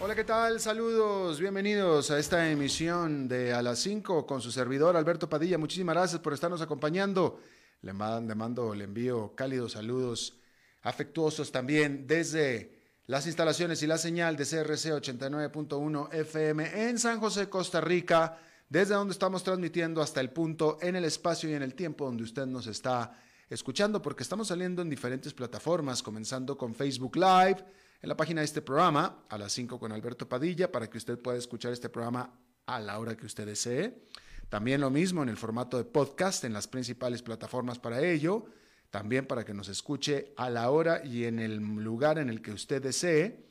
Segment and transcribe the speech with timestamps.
[0.00, 0.60] Hola, ¿qué tal?
[0.60, 5.58] Saludos, bienvenidos a esta emisión de A las 5 con su servidor Alberto Padilla.
[5.58, 7.40] Muchísimas gracias por estarnos acompañando.
[7.82, 10.38] Le mando, le envío cálidos saludos
[10.82, 17.48] afectuosos también desde las instalaciones y la señal de CRC 89.1 FM en San José,
[17.48, 21.74] Costa Rica, desde donde estamos transmitiendo hasta el punto en el espacio y en el
[21.74, 23.18] tiempo donde usted nos está
[23.50, 27.64] escuchando, porque estamos saliendo en diferentes plataformas, comenzando con Facebook Live,
[28.00, 31.18] en la página de este programa, a las 5 con Alberto Padilla, para que usted
[31.18, 32.32] pueda escuchar este programa
[32.66, 34.06] a la hora que usted desee.
[34.48, 38.46] También lo mismo en el formato de podcast en las principales plataformas para ello.
[38.90, 42.52] También para que nos escuche a la hora y en el lugar en el que
[42.52, 43.48] usted desee.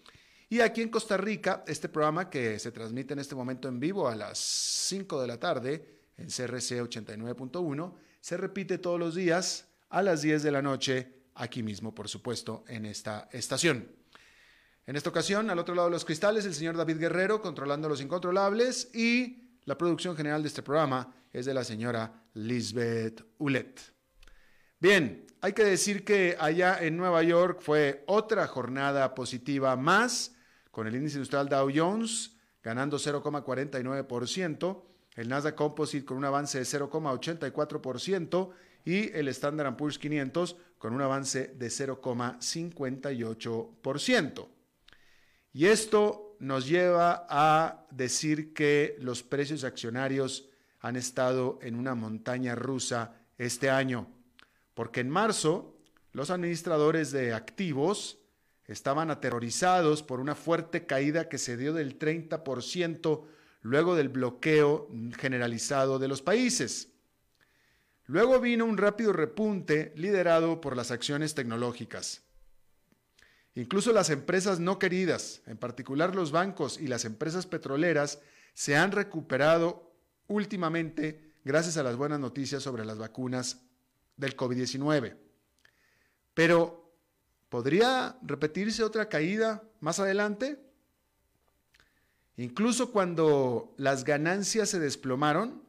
[0.49, 4.07] Y aquí en Costa Rica, este programa que se transmite en este momento en vivo
[4.07, 10.01] a las 5 de la tarde en CRC 89.1, se repite todos los días a
[10.01, 13.91] las 10 de la noche, aquí mismo, por supuesto, en esta estación.
[14.87, 17.99] En esta ocasión, al otro lado de los cristales, el señor David Guerrero controlando los
[17.99, 23.81] incontrolables y la producción general de este programa es de la señora Lisbeth Ulet.
[24.79, 30.33] Bien, hay que decir que allá en Nueva York fue otra jornada positiva más,
[30.71, 34.83] con el índice industrial Dow Jones ganando 0,49%,
[35.15, 38.51] el Nasdaq Composite con un avance de 0,84%
[38.85, 44.47] y el Standard Poor's 500 con un avance de 0,58%.
[45.53, 50.49] Y esto nos lleva a decir que los precios accionarios
[50.79, 54.07] han estado en una montaña rusa este año,
[54.73, 55.75] porque en marzo
[56.11, 58.19] los administradores de activos
[58.65, 63.23] estaban aterrorizados por una fuerte caída que se dio del 30%
[63.61, 66.89] luego del bloqueo generalizado de los países.
[68.05, 72.23] Luego vino un rápido repunte liderado por las acciones tecnológicas.
[73.57, 78.19] Incluso las empresas no queridas, en particular los bancos y las empresas petroleras,
[78.53, 79.95] se han recuperado
[80.27, 83.63] últimamente gracias a las buenas noticias sobre las vacunas
[84.15, 85.15] del COVID-19.
[86.35, 86.93] Pero,
[87.49, 90.59] ¿podría repetirse otra caída más adelante?
[92.35, 95.63] Incluso cuando las ganancias se desplomaron,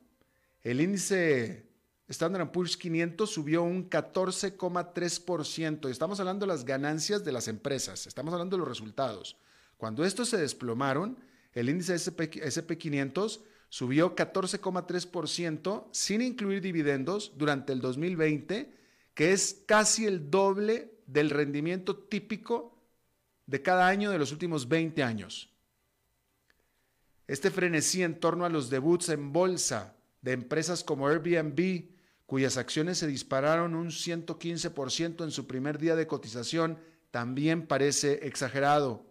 [0.62, 1.67] el índice
[2.08, 5.90] Standard Poor's 500 subió un 14,3%.
[5.90, 9.36] Estamos hablando de las ganancias de las empresas, estamos hablando de los resultados.
[9.76, 11.18] Cuando estos se desplomaron,
[11.52, 18.72] el índice SP, SP 500 subió 14,3% sin incluir dividendos durante el 2020,
[19.12, 22.74] que es casi el doble del rendimiento típico
[23.46, 25.50] de cada año de los últimos 20 años.
[27.26, 31.97] Este frenesí en torno a los debuts en bolsa de empresas como Airbnb,
[32.28, 36.78] cuyas acciones se dispararon un 115% en su primer día de cotización,
[37.10, 39.06] también parece exagerado.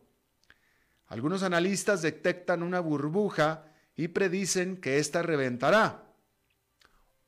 [1.07, 6.13] Algunos analistas detectan una burbuja y predicen que ésta reventará.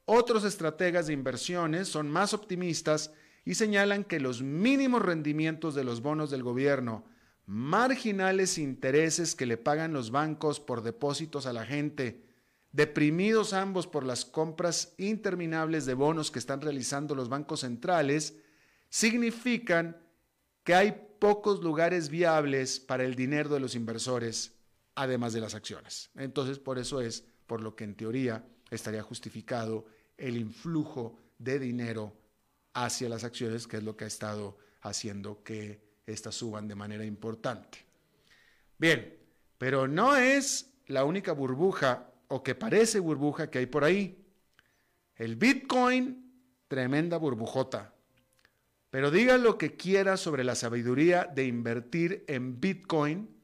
[0.05, 3.11] Otros estrategas de inversiones son más optimistas
[3.43, 7.03] y señalan que los mínimos rendimientos de los bonos del gobierno,
[7.47, 12.28] marginales intereses que le pagan los bancos por depósitos a la gente,
[12.71, 18.35] deprimidos ambos por las compras interminables de bonos que están realizando los bancos centrales,
[18.89, 19.97] significan
[20.63, 24.53] que hay pocos lugares viables para el dinero de los inversores,
[24.95, 26.11] además de las acciones.
[26.15, 29.85] Entonces, por eso es por lo que en teoría estaría justificado
[30.17, 32.13] el influjo de dinero
[32.73, 37.05] hacia las acciones, que es lo que ha estado haciendo que éstas suban de manera
[37.05, 37.79] importante.
[38.77, 39.17] Bien,
[39.57, 44.25] pero no es la única burbuja o que parece burbuja que hay por ahí.
[45.15, 46.31] El Bitcoin,
[46.67, 47.93] tremenda burbujota.
[48.89, 53.35] Pero diga lo que quiera sobre la sabiduría de invertir en Bitcoin,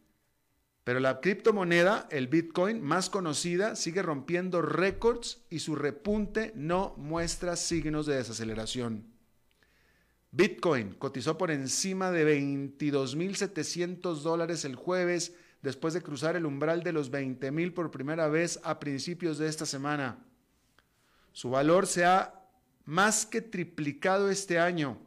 [0.85, 7.55] Pero la criptomoneda, el Bitcoin, más conocida, sigue rompiendo récords y su repunte no muestra
[7.55, 9.07] signos de desaceleración.
[10.29, 15.33] Bitcoin cotizó por encima de 22.700 dólares el jueves
[15.65, 19.65] después de cruzar el umbral de los 20.000 por primera vez a principios de esta
[19.65, 20.23] semana.
[21.33, 22.35] Su valor se ha
[22.85, 24.99] más que triplicado este año,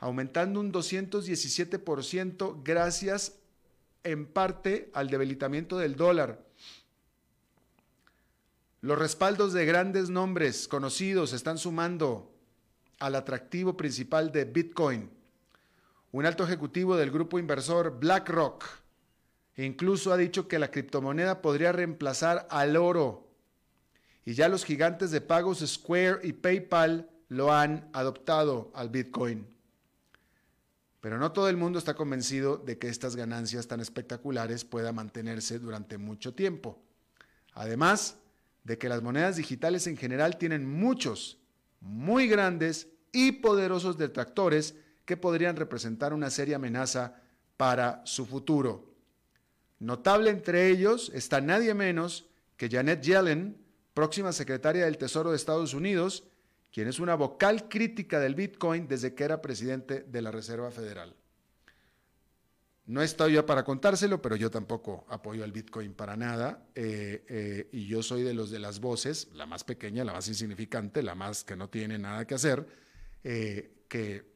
[0.00, 3.36] aumentando un 217% gracias
[4.02, 6.44] en parte al debilitamiento del dólar.
[8.80, 12.34] Los respaldos de grandes nombres conocidos están sumando
[12.98, 15.08] al atractivo principal de Bitcoin.
[16.10, 18.79] Un alto ejecutivo del grupo inversor BlackRock
[19.56, 23.28] incluso ha dicho que la criptomoneda podría reemplazar al oro.
[24.24, 29.46] Y ya los gigantes de pagos Square y PayPal lo han adoptado al Bitcoin.
[31.00, 35.58] Pero no todo el mundo está convencido de que estas ganancias tan espectaculares puedan mantenerse
[35.58, 36.82] durante mucho tiempo.
[37.54, 38.16] Además
[38.64, 41.38] de que las monedas digitales en general tienen muchos,
[41.80, 44.74] muy grandes y poderosos detractores
[45.06, 47.16] que podrían representar una seria amenaza
[47.56, 48.89] para su futuro.
[49.80, 53.56] Notable entre ellos está nadie menos que Janet Yellen,
[53.94, 56.24] próxima secretaria del Tesoro de Estados Unidos,
[56.70, 61.16] quien es una vocal crítica del Bitcoin desde que era presidente de la Reserva Federal.
[62.90, 66.66] No estoy yo para contárselo, pero yo tampoco apoyo al Bitcoin para nada.
[66.74, 70.28] Eh, eh, y yo soy de los de las voces, la más pequeña, la más
[70.28, 72.66] insignificante, la más que no tiene nada que hacer,
[73.22, 74.28] eh, que,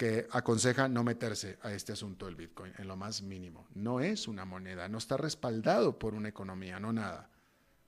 [0.00, 3.66] que aconseja no meterse a este asunto del Bitcoin en lo más mínimo.
[3.74, 7.28] No es una moneda, no está respaldado por una economía, no nada.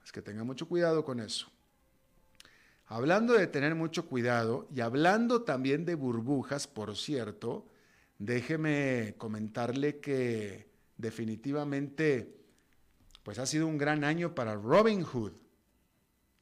[0.05, 1.47] Es que tenga mucho cuidado con eso.
[2.85, 7.65] Hablando de tener mucho cuidado y hablando también de burbujas, por cierto,
[8.19, 12.45] déjeme comentarle que definitivamente
[13.23, 15.31] pues ha sido un gran año para Robinhood,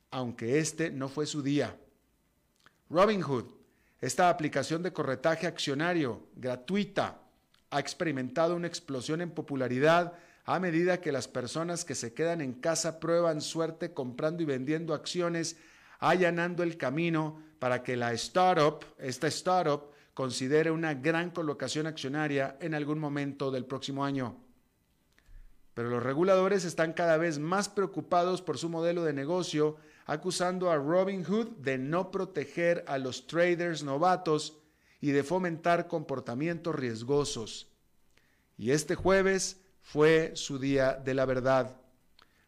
[0.09, 1.79] aunque este no fue su día.
[2.89, 3.61] Robinhood,
[4.01, 7.21] esta aplicación de corretaje accionario gratuita,
[7.69, 10.13] ha experimentado una explosión en popularidad
[10.44, 14.94] a medida que las personas que se quedan en casa prueban suerte comprando y vendiendo
[14.94, 15.56] acciones
[16.00, 22.74] allanando el camino para que la startup, esta startup, considere una gran colocación accionaria en
[22.74, 24.36] algún momento del próximo año.
[25.75, 30.77] Pero los reguladores están cada vez más preocupados por su modelo de negocio, acusando a
[30.77, 34.57] Robinhood de no proteger a los traders novatos
[35.00, 37.68] y de fomentar comportamientos riesgosos.
[38.57, 41.75] Y este jueves fue su día de la verdad.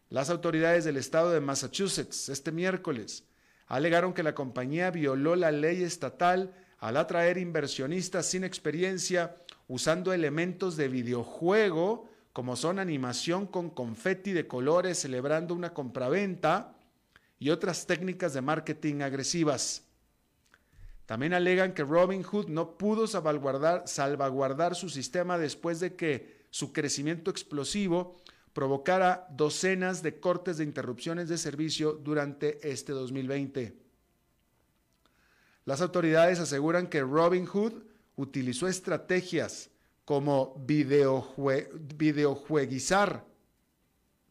[0.09, 3.23] Las autoridades del estado de Massachusetts este miércoles
[3.67, 10.77] alegaron que la compañía violó la ley estatal al atraer inversionistas sin experiencia usando elementos
[10.77, 16.72] de videojuego como son animación con confeti de colores celebrando una compraventa
[17.43, 19.83] y otras técnicas de marketing agresivas.
[21.05, 28.15] También alegan que Robinhood no pudo salvaguardar, su sistema después de que su crecimiento explosivo
[28.53, 33.77] provocara docenas de cortes de interrupciones de servicio durante este 2020.
[35.65, 37.73] Las autoridades aseguran que Robinhood
[38.15, 39.69] utilizó estrategias
[40.05, 43.25] como videojueguizar,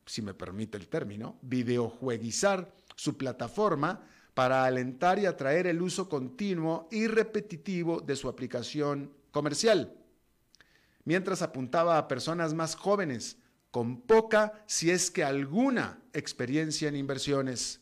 [0.07, 6.89] si me permite el término, videojueguizar su plataforma para alentar y atraer el uso continuo
[6.91, 9.95] y repetitivo de su aplicación comercial,
[11.05, 13.37] mientras apuntaba a personas más jóvenes
[13.71, 17.81] con poca, si es que alguna, experiencia en inversiones.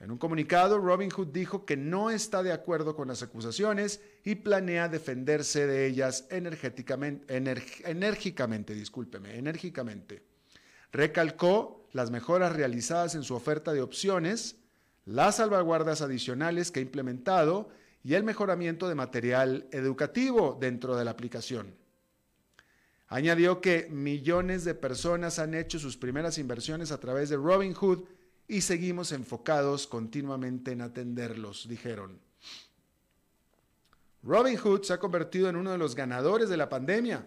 [0.00, 4.88] En un comunicado, Robinhood dijo que no está de acuerdo con las acusaciones y planea
[4.88, 7.36] defenderse de ellas enérgicamente,
[7.84, 10.22] enérgicamente, discúlpeme, enérgicamente.
[10.92, 14.56] Recalcó las mejoras realizadas en su oferta de opciones,
[15.04, 17.68] las salvaguardas adicionales que ha implementado
[18.02, 21.74] y el mejoramiento de material educativo dentro de la aplicación.
[23.08, 28.04] Añadió que millones de personas han hecho sus primeras inversiones a través de Robinhood
[28.48, 32.20] y seguimos enfocados continuamente en atenderlos, dijeron.
[34.22, 37.26] Robinhood se ha convertido en uno de los ganadores de la pandemia.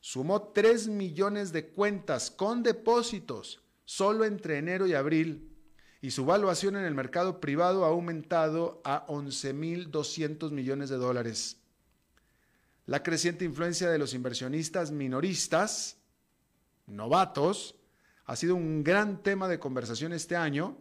[0.00, 5.50] Sumó 3 millones de cuentas con depósitos solo entre enero y abril
[6.00, 11.56] y su valuación en el mercado privado ha aumentado a 11.200 millones de dólares.
[12.86, 15.96] La creciente influencia de los inversionistas minoristas,
[16.86, 17.74] novatos,
[18.26, 20.78] ha sido un gran tema de conversación este año,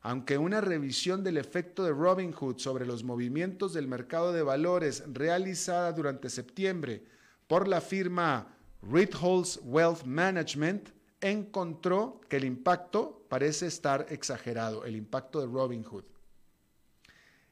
[0.00, 5.92] aunque una revisión del efecto de Robinhood sobre los movimientos del mercado de valores realizada
[5.92, 7.04] durante septiembre
[7.46, 8.48] por la firma
[8.82, 16.04] Ritholtz Wealth Management encontró que el impacto parece estar exagerado, el impacto de Robinhood.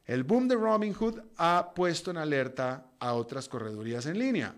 [0.04, 4.54] El boom de Robinhood ha puesto en alerta a otras corredurías en línea.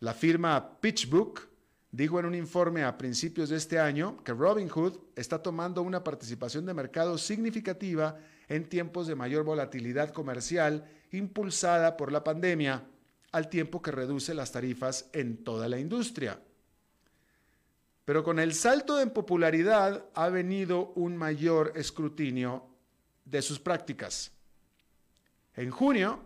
[0.00, 1.48] La firma PitchBook
[1.90, 6.66] dijo en un informe a principios de este año que Robinhood está tomando una participación
[6.66, 12.84] de mercado significativa en tiempos de mayor volatilidad comercial impulsada por la pandemia,
[13.30, 16.38] al tiempo que reduce las tarifas en toda la industria.
[18.04, 22.66] Pero con el salto en popularidad ha venido un mayor escrutinio
[23.24, 24.32] de sus prácticas.
[25.54, 26.20] En junio,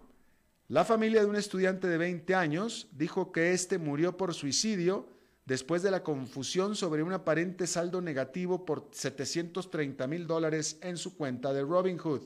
[0.69, 5.09] la familia de un estudiante de 20 años dijo que éste murió por suicidio
[5.45, 11.17] después de la confusión sobre un aparente saldo negativo por 730 mil dólares en su
[11.17, 12.23] cuenta de Robinhood.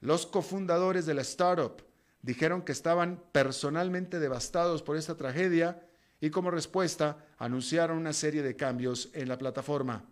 [0.00, 1.82] Los cofundadores de la startup
[2.22, 5.86] dijeron que estaban personalmente devastados por esta tragedia
[6.20, 10.04] y como respuesta anunciaron una serie de cambios en la plataforma.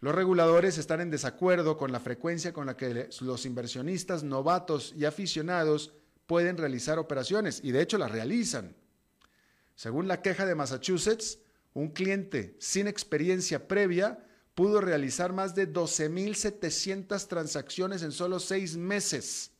[0.00, 5.06] Los reguladores están en desacuerdo con la frecuencia con la que los inversionistas novatos y
[5.06, 5.94] aficionados
[6.26, 8.76] pueden realizar operaciones y de hecho las realizan.
[9.74, 11.38] Según la queja de Massachusetts,
[11.72, 14.22] un cliente sin experiencia previa
[14.54, 19.50] pudo realizar más de 12.700 transacciones en solo seis meses.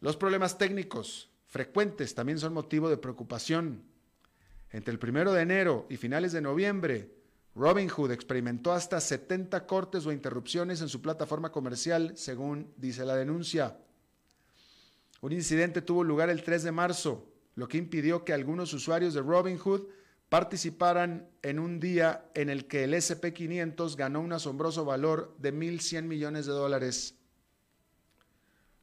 [0.00, 3.84] Los problemas técnicos frecuentes también son motivo de preocupación.
[4.72, 7.14] Entre el primero de enero y finales de noviembre,
[7.54, 13.78] Robinhood experimentó hasta 70 cortes o interrupciones en su plataforma comercial, según dice la denuncia.
[15.20, 19.22] Un incidente tuvo lugar el 3 de marzo, lo que impidió que algunos usuarios de
[19.22, 19.82] Robinhood
[20.28, 26.02] participaran en un día en el que el SP500 ganó un asombroso valor de 1.100
[26.02, 27.14] millones de dólares.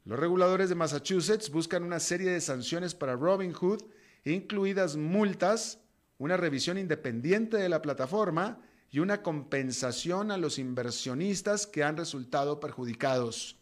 [0.03, 3.83] Los reguladores de Massachusetts buscan una serie de sanciones para Robinhood,
[4.25, 5.79] incluidas multas
[6.21, 8.59] una revisión independiente de la plataforma
[8.91, 13.57] y una compensación a los inversionistas que han resultado perjudicados.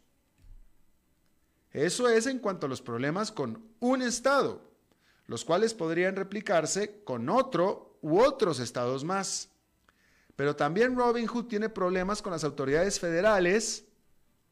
[1.71, 4.73] Eso es en cuanto a los problemas con un estado,
[5.25, 9.49] los cuales podrían replicarse con otro u otros estados más.
[10.35, 13.85] Pero también Robinhood tiene problemas con las autoridades federales,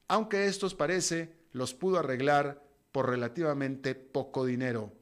[0.08, 4.94] aunque estos parece los pudo arreglar por relativamente poco dinero.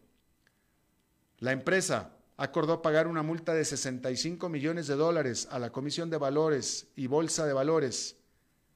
[1.39, 6.17] La empresa acordó pagar una multa de 65 millones de dólares a la Comisión de
[6.17, 8.17] Valores y Bolsa de Valores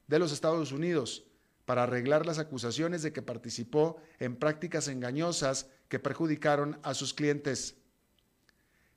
[0.06, 1.24] de los Estados Unidos
[1.64, 7.76] para arreglar las acusaciones de que participó en prácticas engañosas que perjudicaron a sus clientes.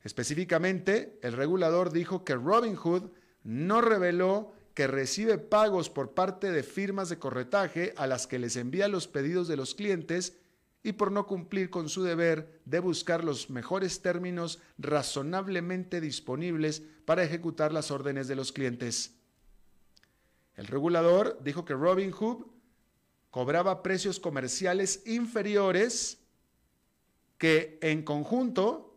[0.03, 3.11] Específicamente, el regulador dijo que Robinhood
[3.43, 8.55] no reveló que recibe pagos por parte de firmas de corretaje a las que les
[8.55, 10.37] envía los pedidos de los clientes
[10.81, 17.23] y por no cumplir con su deber de buscar los mejores términos razonablemente disponibles para
[17.23, 19.15] ejecutar las órdenes de los clientes.
[20.55, 22.45] El regulador dijo que Robinhood
[23.31, 26.19] cobraba precios comerciales inferiores
[27.37, 28.92] que en conjunto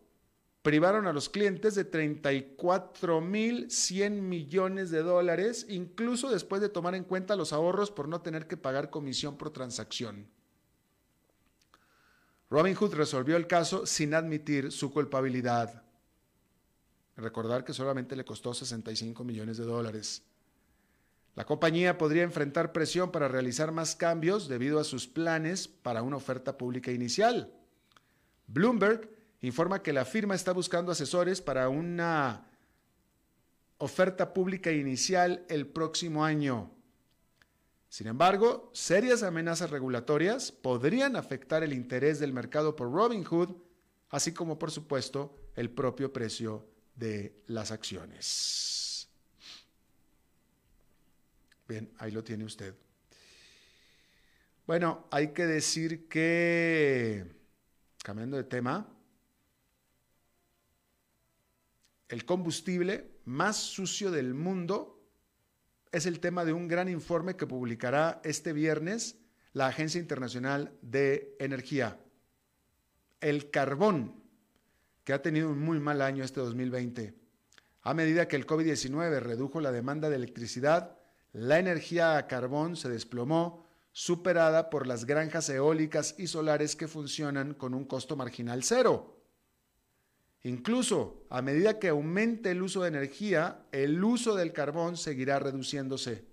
[0.67, 7.37] privaron a los clientes de 34.100 millones de dólares, incluso después de tomar en cuenta
[7.37, 10.27] los ahorros por no tener que pagar comisión por transacción.
[12.49, 15.83] Robinhood resolvió el caso sin admitir su culpabilidad.
[17.15, 20.23] Recordar que solamente le costó 65 millones de dólares.
[21.35, 26.17] La compañía podría enfrentar presión para realizar más cambios debido a sus planes para una
[26.17, 27.53] oferta pública inicial.
[28.47, 32.47] Bloomberg informa que la firma está buscando asesores para una
[33.77, 36.71] oferta pública inicial el próximo año.
[37.89, 43.55] Sin embargo, serias amenazas regulatorias podrían afectar el interés del mercado por Robinhood,
[44.09, 49.07] así como por supuesto el propio precio de las acciones.
[51.67, 52.73] Bien, ahí lo tiene usted.
[54.65, 57.25] Bueno, hay que decir que,
[58.03, 58.96] cambiando de tema,
[62.09, 64.97] el combustible más sucio del mundo
[65.91, 69.17] es el tema de un gran informe que publicará este viernes
[69.53, 71.99] la Agencia Internacional de Energía.
[73.19, 74.23] El carbón,
[75.03, 77.15] que ha tenido un muy mal año este 2020.
[77.81, 80.97] A medida que el COVID-19 redujo la demanda de electricidad,
[81.33, 87.53] la energía a carbón se desplomó, superada por las granjas eólicas y solares que funcionan
[87.53, 89.16] con un costo marginal cero.
[90.47, 96.23] Incluso a medida que aumente el uso de energía, el uso del carbón seguirá reduciéndose.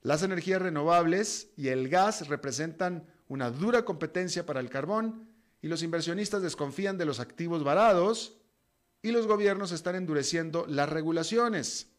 [0.00, 5.28] Las energías renovables y el gas representan una dura competencia para el carbón
[5.60, 8.38] y los inversionistas desconfían de los activos varados
[9.02, 11.90] y los gobiernos están endureciendo las regulaciones.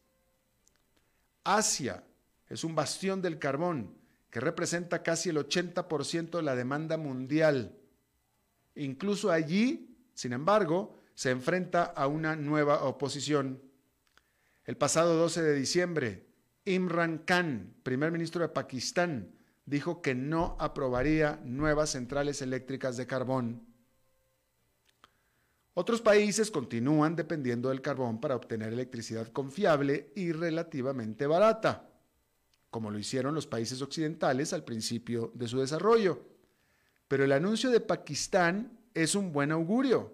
[1.43, 2.03] Asia
[2.47, 3.93] es un bastión del carbón
[4.31, 7.77] que representa casi el 80% de la demanda mundial.
[8.73, 9.88] Incluso allí,
[10.19, 13.61] sin embargo, se enfrenta a una nueva oposición.
[14.65, 16.27] El pasado 12 de diciembre,
[16.65, 19.33] Imran Khan, primer ministro de Pakistán,
[19.65, 23.65] dijo que no aprobaría nuevas centrales eléctricas de carbón.
[25.73, 31.93] Otros países continúan dependiendo del carbón para obtener electricidad confiable y relativamente barata,
[32.69, 36.25] como lo hicieron los países occidentales al principio de su desarrollo.
[37.07, 40.13] Pero el anuncio de Pakistán es un buen augurio.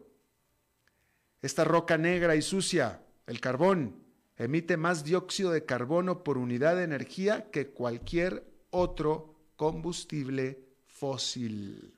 [1.41, 4.03] Esta roca negra y sucia, el carbón,
[4.38, 11.94] emite más dióxido de carbono por unidad de energía que cualquier otro combustible fósil.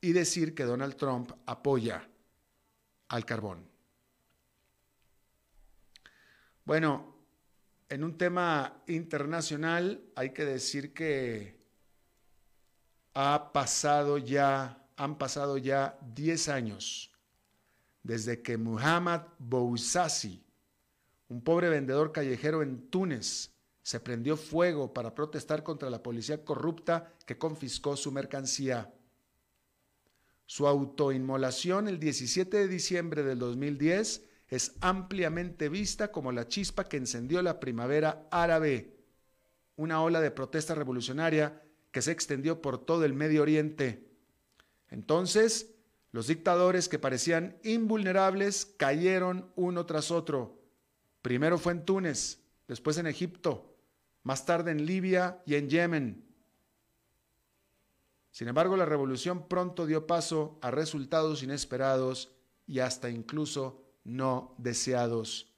[0.00, 2.08] Y decir que Donald Trump apoya
[3.08, 3.66] al carbón.
[6.64, 7.14] Bueno,
[7.88, 11.53] en un tema internacional hay que decir que
[13.14, 17.10] ha pasado ya, han pasado ya 10 años
[18.02, 20.44] desde que Muhammad Bouzazi,
[21.28, 23.50] un pobre vendedor callejero en Túnez,
[23.82, 28.92] se prendió fuego para protestar contra la policía corrupta que confiscó su mercancía.
[30.46, 36.96] Su autoinmolación el 17 de diciembre del 2010 es ampliamente vista como la chispa que
[36.96, 38.96] encendió la primavera árabe,
[39.76, 41.63] una ola de protesta revolucionaria
[41.94, 44.10] que se extendió por todo el Medio Oriente.
[44.90, 45.76] Entonces,
[46.10, 50.60] los dictadores que parecían invulnerables cayeron uno tras otro.
[51.22, 53.76] Primero fue en Túnez, después en Egipto,
[54.24, 56.24] más tarde en Libia y en Yemen.
[58.32, 62.34] Sin embargo, la revolución pronto dio paso a resultados inesperados
[62.66, 65.54] y hasta incluso no deseados.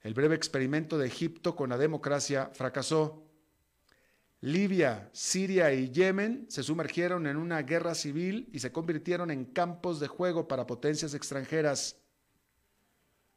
[0.00, 3.27] El breve experimento de Egipto con la democracia fracasó.
[4.40, 9.98] Libia, Siria y Yemen se sumergieron en una guerra civil y se convirtieron en campos
[9.98, 11.96] de juego para potencias extranjeras.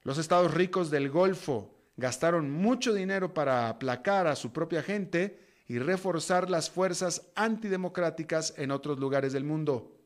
[0.03, 5.79] Los estados ricos del Golfo gastaron mucho dinero para aplacar a su propia gente y
[5.79, 9.97] reforzar las fuerzas antidemocráticas en otros lugares del mundo.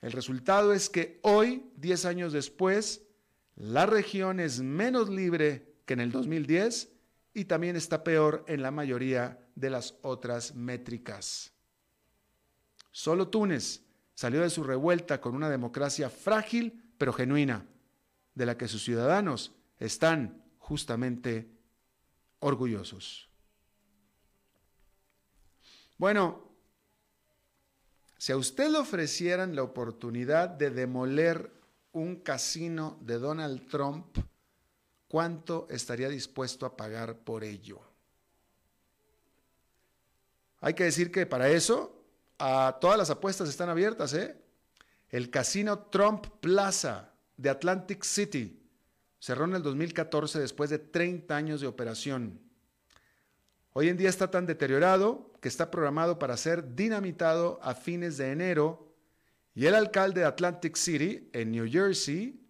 [0.00, 3.02] El resultado es que hoy, 10 años después,
[3.54, 6.95] la región es menos libre que en el 2010
[7.36, 11.52] y también está peor en la mayoría de las otras métricas.
[12.90, 13.82] Solo Túnez
[14.14, 17.66] salió de su revuelta con una democracia frágil pero genuina,
[18.34, 21.50] de la que sus ciudadanos están justamente
[22.38, 23.28] orgullosos.
[25.98, 26.42] Bueno,
[28.16, 31.52] si a usted le ofrecieran la oportunidad de demoler
[31.92, 34.16] un casino de Donald Trump,
[35.08, 37.80] ¿cuánto estaría dispuesto a pagar por ello?
[40.60, 42.04] Hay que decir que para eso
[42.38, 44.14] a todas las apuestas están abiertas.
[44.14, 44.36] ¿eh?
[45.10, 48.62] El casino Trump Plaza de Atlantic City
[49.18, 52.40] cerró en el 2014 después de 30 años de operación.
[53.72, 58.32] Hoy en día está tan deteriorado que está programado para ser dinamitado a fines de
[58.32, 58.94] enero
[59.54, 62.45] y el alcalde de Atlantic City, en New Jersey,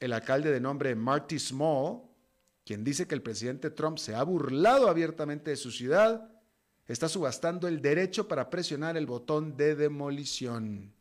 [0.00, 2.02] el alcalde de nombre Marty Small,
[2.64, 6.30] quien dice que el presidente Trump se ha burlado abiertamente de su ciudad,
[6.86, 10.92] está subastando el derecho para presionar el botón de demolición.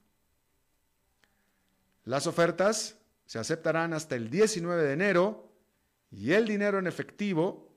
[2.06, 5.50] Las ofertas se aceptarán hasta el 19 de enero
[6.12, 7.72] y el dinero en efectivo,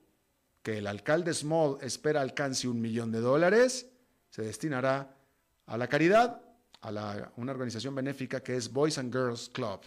[0.61, 3.89] que el alcalde Small espera alcance un millón de dólares,
[4.29, 5.15] se destinará
[5.65, 6.41] a la caridad,
[6.81, 9.81] a una organización benéfica que es Boys and Girls Club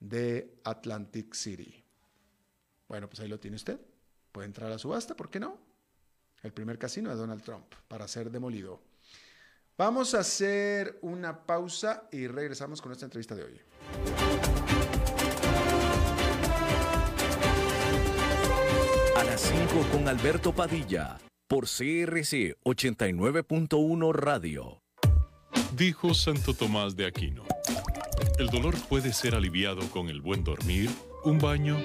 [0.00, 1.84] de Atlantic City.
[2.88, 3.78] Bueno, pues ahí lo tiene usted.
[4.32, 5.58] Puede entrar a la subasta, ¿por qué no?
[6.42, 8.80] El primer casino de Donald Trump para ser demolido.
[9.76, 13.60] Vamos a hacer una pausa y regresamos con esta entrevista de hoy.
[19.16, 24.82] A las 5 con Alberto Padilla por CRC 89.1 Radio.
[25.74, 27.44] Dijo Santo Tomás de Aquino.
[28.38, 30.90] El dolor puede ser aliviado con el buen dormir,
[31.24, 31.78] un baño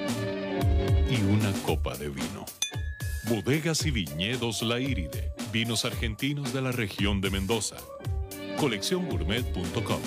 [1.09, 2.45] y una copa de vino.
[3.29, 7.77] Bodegas y viñedos La Iride, vinos argentinos de la región de Mendoza.
[8.57, 10.01] Colecciongourmet.com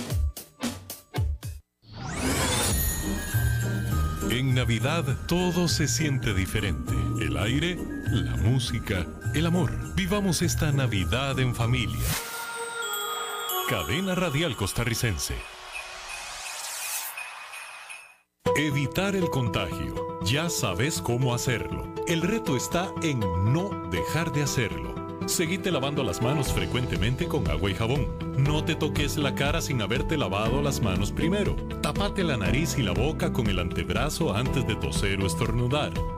[4.30, 6.94] En Navidad todo se siente diferente.
[7.20, 7.76] El aire,
[8.10, 9.94] la música, el amor.
[9.94, 12.04] Vivamos esta Navidad en familia
[13.68, 15.34] Cadena Radial Costarricense.
[18.58, 20.18] Evitar el contagio.
[20.24, 21.86] Ya sabes cómo hacerlo.
[22.08, 24.96] El reto está en no dejar de hacerlo.
[25.26, 28.08] Seguite lavando las manos frecuentemente con agua y jabón.
[28.36, 31.54] No te toques la cara sin haberte lavado las manos primero.
[31.82, 35.92] Tapate la nariz y la boca con el antebrazo antes de toser o estornudar.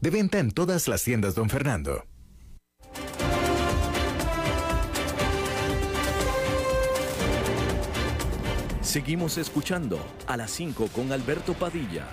[0.00, 2.04] De venta en todas las tiendas, don Fernando.
[8.80, 12.08] Seguimos escuchando a las 5 con Alberto Padilla.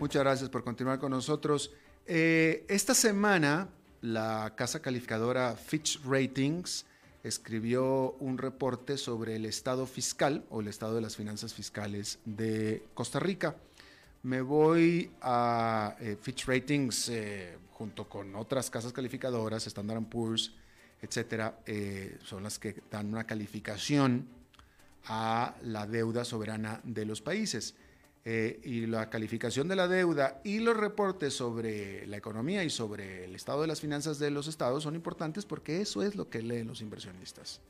[0.00, 1.70] Muchas gracias por continuar con nosotros.
[2.06, 3.68] Eh, esta semana,
[4.00, 6.86] la casa calificadora Fitch Ratings
[7.22, 12.84] escribió un reporte sobre el estado fiscal o el estado de las finanzas fiscales de
[12.94, 13.56] Costa Rica.
[14.22, 20.52] Me voy a eh, Fitch Ratings eh, junto con otras casas calificadoras, Standard Poor's,
[21.00, 24.26] etcétera, eh, son las que dan una calificación
[25.04, 27.74] a la deuda soberana de los países.
[28.30, 33.24] Eh, y la calificación de la deuda y los reportes sobre la economía y sobre
[33.24, 36.42] el estado de las finanzas de los estados son importantes porque eso es lo que
[36.42, 37.62] leen los inversionistas.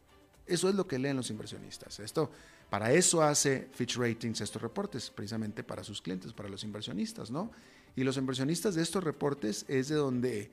[0.48, 2.00] Eso es lo que leen los inversionistas.
[2.00, 2.32] Esto,
[2.70, 7.52] para eso hace Fitch Ratings estos reportes, precisamente para sus clientes, para los inversionistas, ¿no?
[7.94, 10.50] Y los inversionistas de estos reportes es de donde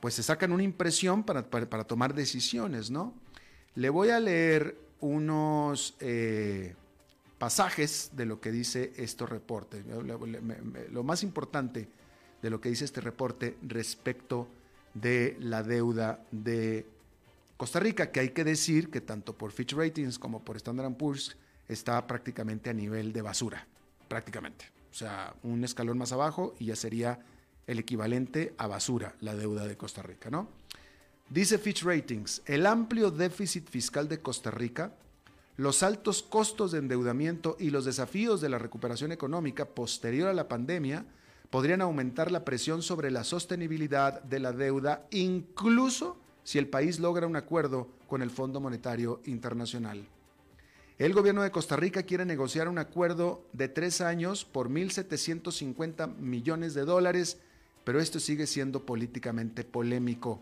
[0.00, 3.12] pues se sacan una impresión para, para, tomar decisiones, ¿no?
[3.74, 6.74] Le voy a leer unos eh,
[7.40, 9.82] pasajes de lo que dice estos reportes.
[10.90, 11.88] Lo más importante
[12.42, 14.46] de lo que dice este reporte respecto
[14.92, 16.86] de la deuda de
[17.56, 21.34] Costa Rica, que hay que decir que tanto por Fitch Ratings como por Standard Poor's
[21.66, 23.66] está prácticamente a nivel de basura,
[24.06, 24.66] prácticamente.
[24.90, 27.20] O sea, un escalón más abajo y ya sería
[27.66, 30.50] el equivalente a basura la deuda de Costa Rica, ¿no?
[31.30, 34.92] Dice Fitch Ratings, el amplio déficit fiscal de Costa Rica
[35.60, 40.48] los altos costos de endeudamiento y los desafíos de la recuperación económica posterior a la
[40.48, 41.04] pandemia
[41.50, 47.26] podrían aumentar la presión sobre la sostenibilidad de la deuda, incluso si el país logra
[47.26, 50.08] un acuerdo con el Fondo Monetario Internacional.
[50.96, 56.72] El gobierno de Costa Rica quiere negociar un acuerdo de tres años por 1.750 millones
[56.72, 57.36] de dólares,
[57.84, 60.40] pero esto sigue siendo políticamente polémico.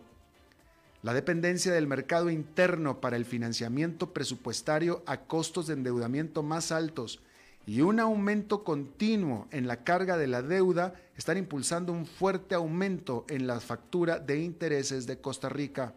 [1.01, 7.21] La dependencia del mercado interno para el financiamiento presupuestario a costos de endeudamiento más altos
[7.65, 13.25] y un aumento continuo en la carga de la deuda están impulsando un fuerte aumento
[13.29, 15.93] en la factura de intereses de Costa Rica.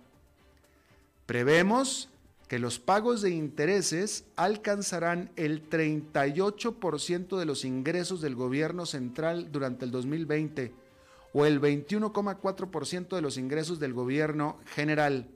[1.26, 2.08] Prevemos
[2.46, 9.84] que los pagos de intereses alcanzarán el 38% de los ingresos del gobierno central durante
[9.84, 10.81] el 2020
[11.32, 15.28] o el 21,4% de los ingresos del gobierno general.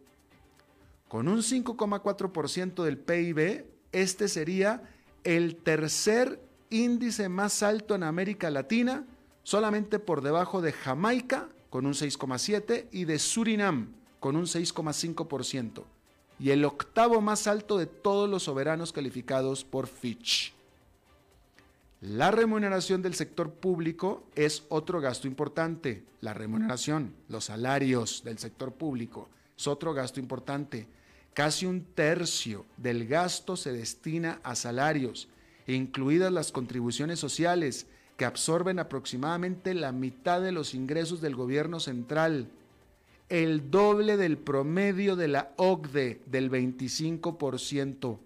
[1.09, 4.83] Con un 5,4% del PIB, este sería
[5.25, 9.07] el tercer índice más alto en América Latina,
[9.43, 15.85] solamente por debajo de Jamaica, con un 6,7%, y de Surinam, con un 6,5%,
[16.41, 20.56] y el octavo más alto de todos los soberanos calificados por Fitch.
[22.03, 26.05] La remuneración del sector público es otro gasto importante.
[26.21, 30.87] La remuneración, los salarios del sector público es otro gasto importante.
[31.33, 35.29] Casi un tercio del gasto se destina a salarios,
[35.67, 37.87] incluidas las contribuciones sociales,
[38.19, 42.49] que absorben aproximadamente la mitad de los ingresos del gobierno central,
[43.29, 48.19] el doble del promedio de la OCDE del 25%.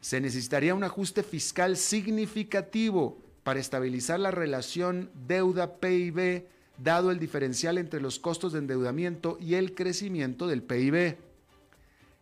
[0.00, 6.46] Se necesitaría un ajuste fiscal significativo para estabilizar la relación deuda-PIB,
[6.78, 11.16] dado el diferencial entre los costos de endeudamiento y el crecimiento del PIB.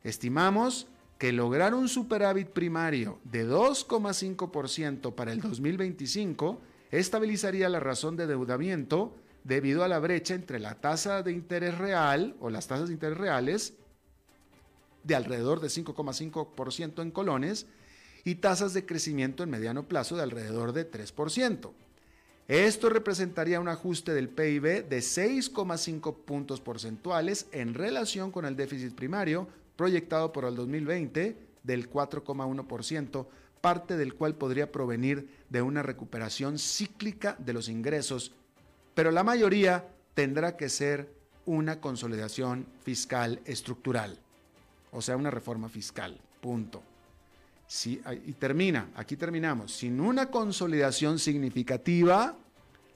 [0.02, 0.88] Estimamos
[1.18, 6.60] que lograr un superávit primario de 2,5% para el 2025
[6.90, 9.14] estabilizaría la razón de endeudamiento
[9.44, 13.18] debido a la brecha entre la tasa de interés real o las tasas de interés
[13.18, 13.74] reales
[15.08, 17.66] de alrededor de 5,5% en colones
[18.24, 21.70] y tasas de crecimiento en mediano plazo de alrededor de 3%.
[22.46, 28.94] Esto representaría un ajuste del PIB de 6,5 puntos porcentuales en relación con el déficit
[28.94, 33.26] primario proyectado por el 2020 del 4,1%,
[33.60, 38.32] parte del cual podría provenir de una recuperación cíclica de los ingresos,
[38.94, 41.12] pero la mayoría tendrá que ser
[41.46, 44.18] una consolidación fiscal estructural,
[44.92, 46.82] o sea, una reforma fiscal, punto.
[47.84, 52.36] y termina, aquí terminamos, sin una consolidación significativa,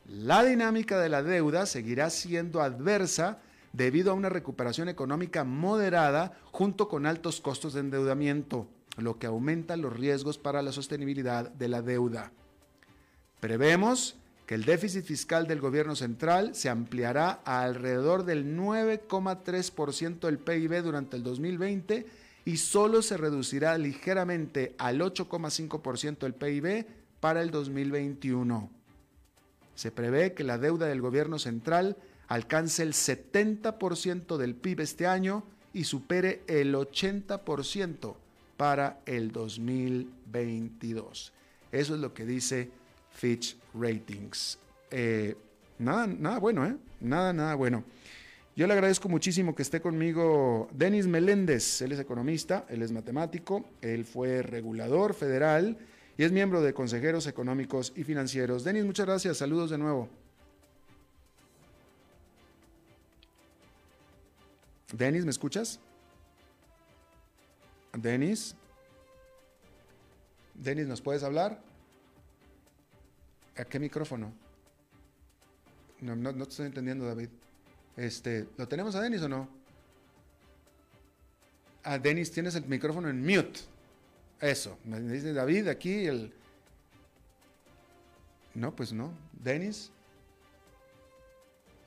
[0.09, 3.39] la dinámica de la deuda seguirá siendo adversa
[3.73, 9.77] debido a una recuperación económica moderada junto con altos costos de endeudamiento, lo que aumenta
[9.77, 12.33] los riesgos para la sostenibilidad de la deuda.
[13.41, 14.17] Prevemos
[14.53, 20.83] que el déficit fiscal del gobierno central se ampliará a alrededor del 9,3% del PIB
[20.83, 22.05] durante el 2020
[22.45, 26.85] y solo se reducirá ligeramente al 8,5% del PIB
[27.19, 28.69] para el 2021.
[29.75, 31.97] Se prevé que la deuda del gobierno central
[32.29, 38.17] alcance el 70% del PIB este año y supere el 80%
[38.59, 41.33] para el 2022.
[41.73, 42.82] Eso es lo que dice
[43.13, 44.59] Fitch Ratings.
[44.91, 45.37] Eh,
[45.79, 46.77] nada, nada bueno, ¿eh?
[47.01, 47.85] Nada, nada bueno.
[48.55, 51.81] Yo le agradezco muchísimo que esté conmigo Denis Meléndez.
[51.81, 55.79] Él es economista, él es matemático, él fue regulador federal
[56.19, 58.63] y es miembro de consejeros económicos y financieros.
[58.63, 59.39] Denis, muchas gracias.
[59.39, 60.09] Saludos de nuevo.
[64.93, 65.81] Denis, ¿me escuchas?
[67.95, 68.55] Denis.
[70.55, 71.72] Denis, ¿nos puedes hablar?
[73.57, 74.33] ¿A qué micrófono?
[76.01, 77.29] No, no, te estoy entendiendo, David.
[77.97, 79.49] Este, ¿Lo tenemos a Denis o no?
[81.85, 83.61] A ah, Denis, tienes el micrófono en mute.
[84.41, 86.33] Eso, me dice David aquí el...
[88.55, 89.13] No, pues no.
[89.33, 89.91] Denis.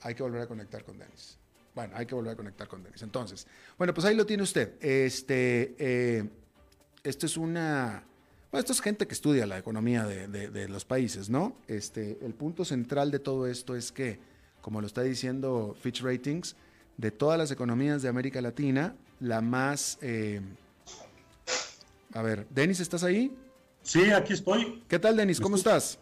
[0.01, 1.37] Hay que volver a conectar con Denis.
[1.73, 3.01] Bueno, hay que volver a conectar con Denis.
[3.01, 3.47] Entonces,
[3.77, 4.75] bueno, pues ahí lo tiene usted.
[4.81, 6.29] Este, eh,
[7.03, 8.03] esto es una,
[8.55, 11.57] bueno, esto es gente que estudia la economía de, los países, ¿no?
[11.67, 14.17] Este, el punto central de todo esto es que,
[14.61, 16.55] como lo está diciendo Fitch Ratings,
[16.95, 20.39] de todas las economías de América Latina, la más, eh,
[22.13, 23.35] a ver, Denis, ¿estás ahí?
[23.83, 24.81] Sí, aquí estoy.
[24.87, 25.41] ¿Qué tal, Denis?
[25.41, 25.99] ¿Cómo estás?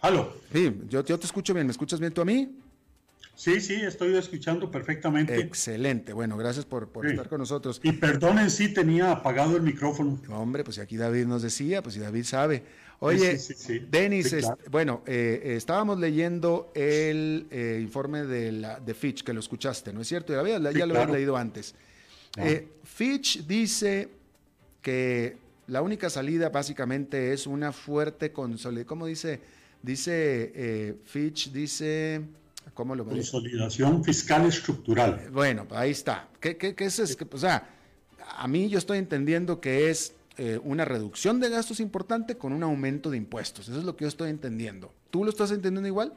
[0.00, 0.34] Aló.
[0.52, 1.68] Sí, yo, yo te escucho bien.
[1.68, 2.52] ¿Me escuchas bien tú a mí?
[3.40, 5.34] Sí, sí, estoy escuchando perfectamente.
[5.34, 7.80] Excelente, bueno, gracias por, estar con nosotros.
[7.82, 10.20] Y perdonen si tenía apagado el micrófono.
[10.28, 12.62] Hombre, pues aquí David nos decía, pues si David sabe.
[12.98, 13.38] Oye,
[13.90, 14.36] Denis,
[14.70, 20.02] bueno, eh, estábamos leyendo el eh, informe de, la, de Fitch, que lo escuchaste, ¿no
[20.02, 20.34] es cierto?
[20.34, 21.74] Ya, ya lo habías leído antes.
[22.36, 22.46] Ah.
[22.46, 24.10] Eh, Fitch dice
[24.82, 28.86] que la única salida básicamente es una fuerte consolidación.
[28.86, 29.40] ¿Cómo dice?
[29.82, 32.20] Dice Fitch, dice
[32.74, 35.28] ¿Cómo lo Consolidación fiscal estructural.
[35.32, 36.28] Bueno, ahí está.
[36.40, 37.16] ¿Qué, qué, qué es eso?
[37.30, 37.68] O sea,
[38.36, 42.62] a mí yo estoy entendiendo que es eh, una reducción de gastos importante con un
[42.62, 43.68] aumento de impuestos.
[43.68, 44.92] Eso es lo que yo estoy entendiendo.
[45.10, 46.14] ¿Tú lo estás entendiendo igual?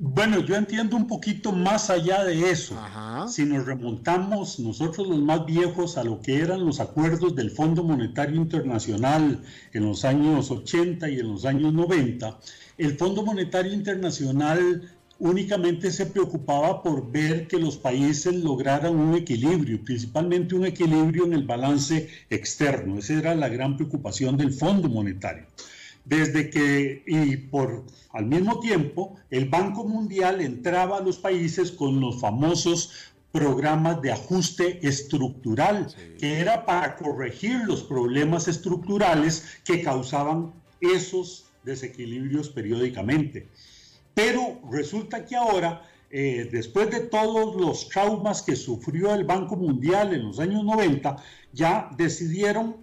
[0.00, 2.80] Bueno, yo entiendo un poquito más allá de eso.
[3.28, 7.82] Si nos remontamos nosotros los más viejos a lo que eran los acuerdos del Fondo
[7.82, 12.38] Monetario Internacional en los años 80 y en los años 90,
[12.78, 19.82] el Fondo Monetario Internacional únicamente se preocupaba por ver que los países lograran un equilibrio,
[19.84, 22.98] principalmente un equilibrio en el balance externo.
[22.98, 25.46] Esa era la gran preocupación del Fondo Monetario.
[26.04, 32.00] Desde que, y por al mismo tiempo, el Banco Mundial entraba a los países con
[32.00, 32.92] los famosos
[33.32, 42.48] programas de ajuste estructural, que era para corregir los problemas estructurales que causaban esos desequilibrios
[42.48, 43.48] periódicamente.
[44.18, 50.12] Pero resulta que ahora, eh, después de todos los traumas que sufrió el Banco Mundial
[50.12, 52.78] en los años 90, ya decidieron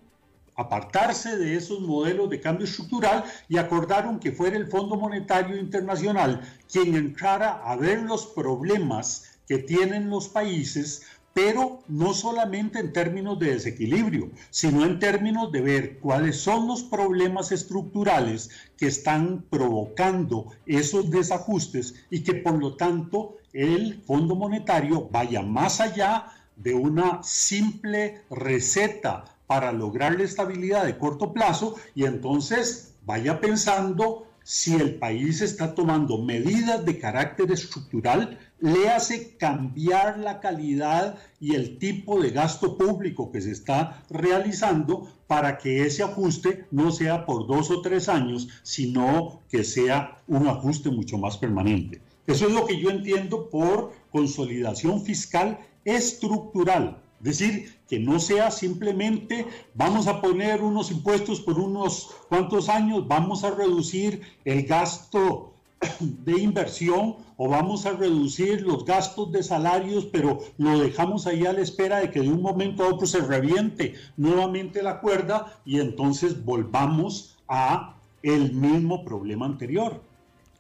[0.56, 6.40] apartarse de esos modelos de cambio estructural y acordaron que fuera el Fondo Monetario Internacional
[6.72, 11.02] quien entrara a ver los problemas que tienen los países
[11.36, 16.82] pero no solamente en términos de desequilibrio, sino en términos de ver cuáles son los
[16.84, 25.10] problemas estructurales que están provocando esos desajustes y que por lo tanto el Fondo Monetario
[25.12, 32.06] vaya más allá de una simple receta para lograr la estabilidad de corto plazo y
[32.06, 40.20] entonces vaya pensando si el país está tomando medidas de carácter estructural, le hace cambiar
[40.20, 46.04] la calidad y el tipo de gasto público que se está realizando para que ese
[46.04, 51.40] ajuste no sea por dos o tres años, sino que sea un ajuste mucho más
[51.40, 52.00] permanente.
[52.28, 57.02] Eso es lo que yo entiendo por consolidación fiscal estructural.
[57.20, 63.44] Decir, que no sea simplemente vamos a poner unos impuestos por unos cuantos años, vamos
[63.44, 65.54] a reducir el gasto
[66.00, 71.54] de inversión o vamos a reducir los gastos de salarios, pero lo dejamos ahí a
[71.54, 75.80] la espera de que de un momento a otro se reviente nuevamente la cuerda y
[75.80, 80.02] entonces volvamos a el mismo problema anterior.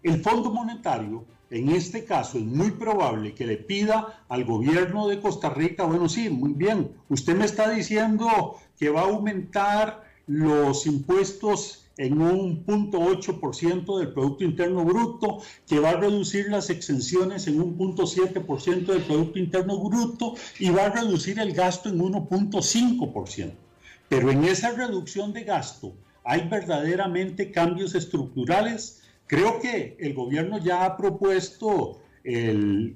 [0.04, 5.20] El Fondo Monetario en este caso es muy probable que le pida al gobierno de
[5.20, 10.86] Costa Rica, bueno, sí, muy bien, usted me está diciendo que va a aumentar los
[10.86, 17.48] impuestos en un punto 8% del Producto Interno Bruto, que va a reducir las exenciones
[17.48, 22.00] en un punto 7% del Producto Interno Bruto y va a reducir el gasto en
[22.00, 23.52] 1.5%.
[24.10, 30.86] Pero en esa reducción de gasto hay verdaderamente cambios estructurales Creo que el gobierno ya
[30.86, 32.96] ha propuesto el,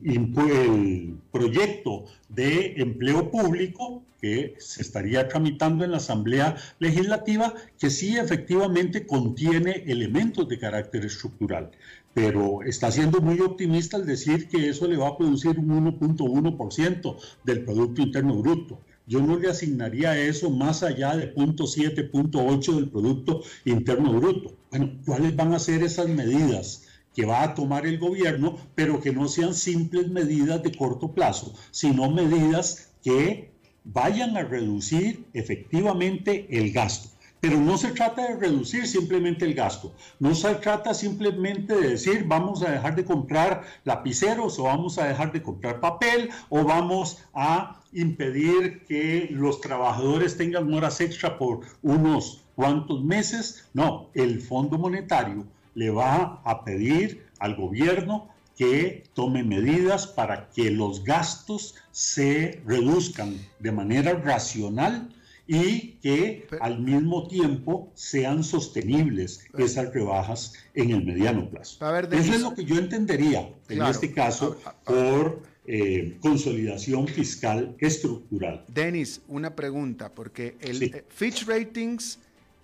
[1.32, 9.08] proyecto de empleo público que se estaría tramitando en la Asamblea Legislativa, que sí efectivamente
[9.08, 11.72] contiene elementos de carácter estructural,
[12.14, 17.16] pero está siendo muy optimista al decir que eso le va a producir un 1.1%
[17.46, 22.90] del Producto Interno Bruto yo no le asignaría eso más allá de 0.7, 0.8 del
[22.90, 24.59] Producto Interno Bruto.
[24.72, 26.86] Bueno, ¿cuáles van a ser esas medidas?
[27.16, 31.54] que va a tomar el gobierno, pero que no sean simples medidas de corto plazo,
[31.72, 33.52] sino medidas que
[33.84, 37.10] vayan a reducir efectivamente el gasto.
[37.42, 42.26] Pero no se trata de reducir simplemente el gasto, no se trata simplemente de decir
[42.28, 47.24] vamos a dejar de comprar lapiceros o vamos a dejar de comprar papel o vamos
[47.34, 53.64] a impedir que los trabajadores tengan horas extra por unos cuantos meses.
[53.74, 55.46] No, el Fondo Monetario
[55.76, 63.38] le va a pedir al gobierno que tome medidas para que los gastos se reduzcan
[63.60, 65.08] de manera racional
[65.48, 71.80] y que al mismo tiempo sean sostenibles esas rebajas en el mediano plazo.
[72.12, 78.66] Eso es lo que yo entendería en este caso por eh, consolidación fiscal estructural.
[78.68, 82.20] Denis, una pregunta, porque el eh, Fitch Ratings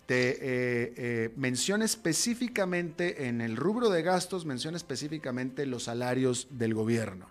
[0.05, 7.29] te eh, menciona específicamente en el rubro de gastos, menciona específicamente los salarios del gobierno.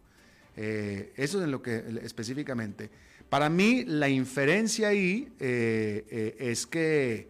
[0.57, 2.91] eso es en lo que específicamente.
[3.35, 7.29] Para mí, la inferencia ahí eh, eh, es que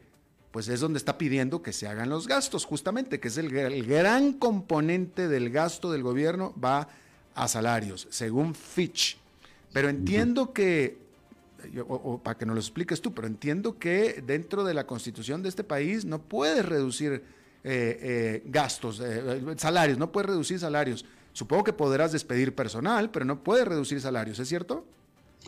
[0.50, 3.48] pues es donde está pidiendo que se hagan los gastos, justamente, que es el,
[3.86, 6.88] gran componente del gasto del gobierno, va
[7.34, 9.16] a salarios, según Fitch.
[9.72, 10.98] Pero entiendo que,
[11.86, 15.48] o, para que nos lo expliques tú, pero entiendo que dentro de la constitución de
[15.48, 17.22] este país no puedes reducir
[17.64, 19.02] eh, gastos,
[19.56, 21.04] salarios, no puedes reducir salarios.
[21.32, 24.84] Supongo que podrás despedir personal, pero no puedes reducir salarios, ¿es cierto?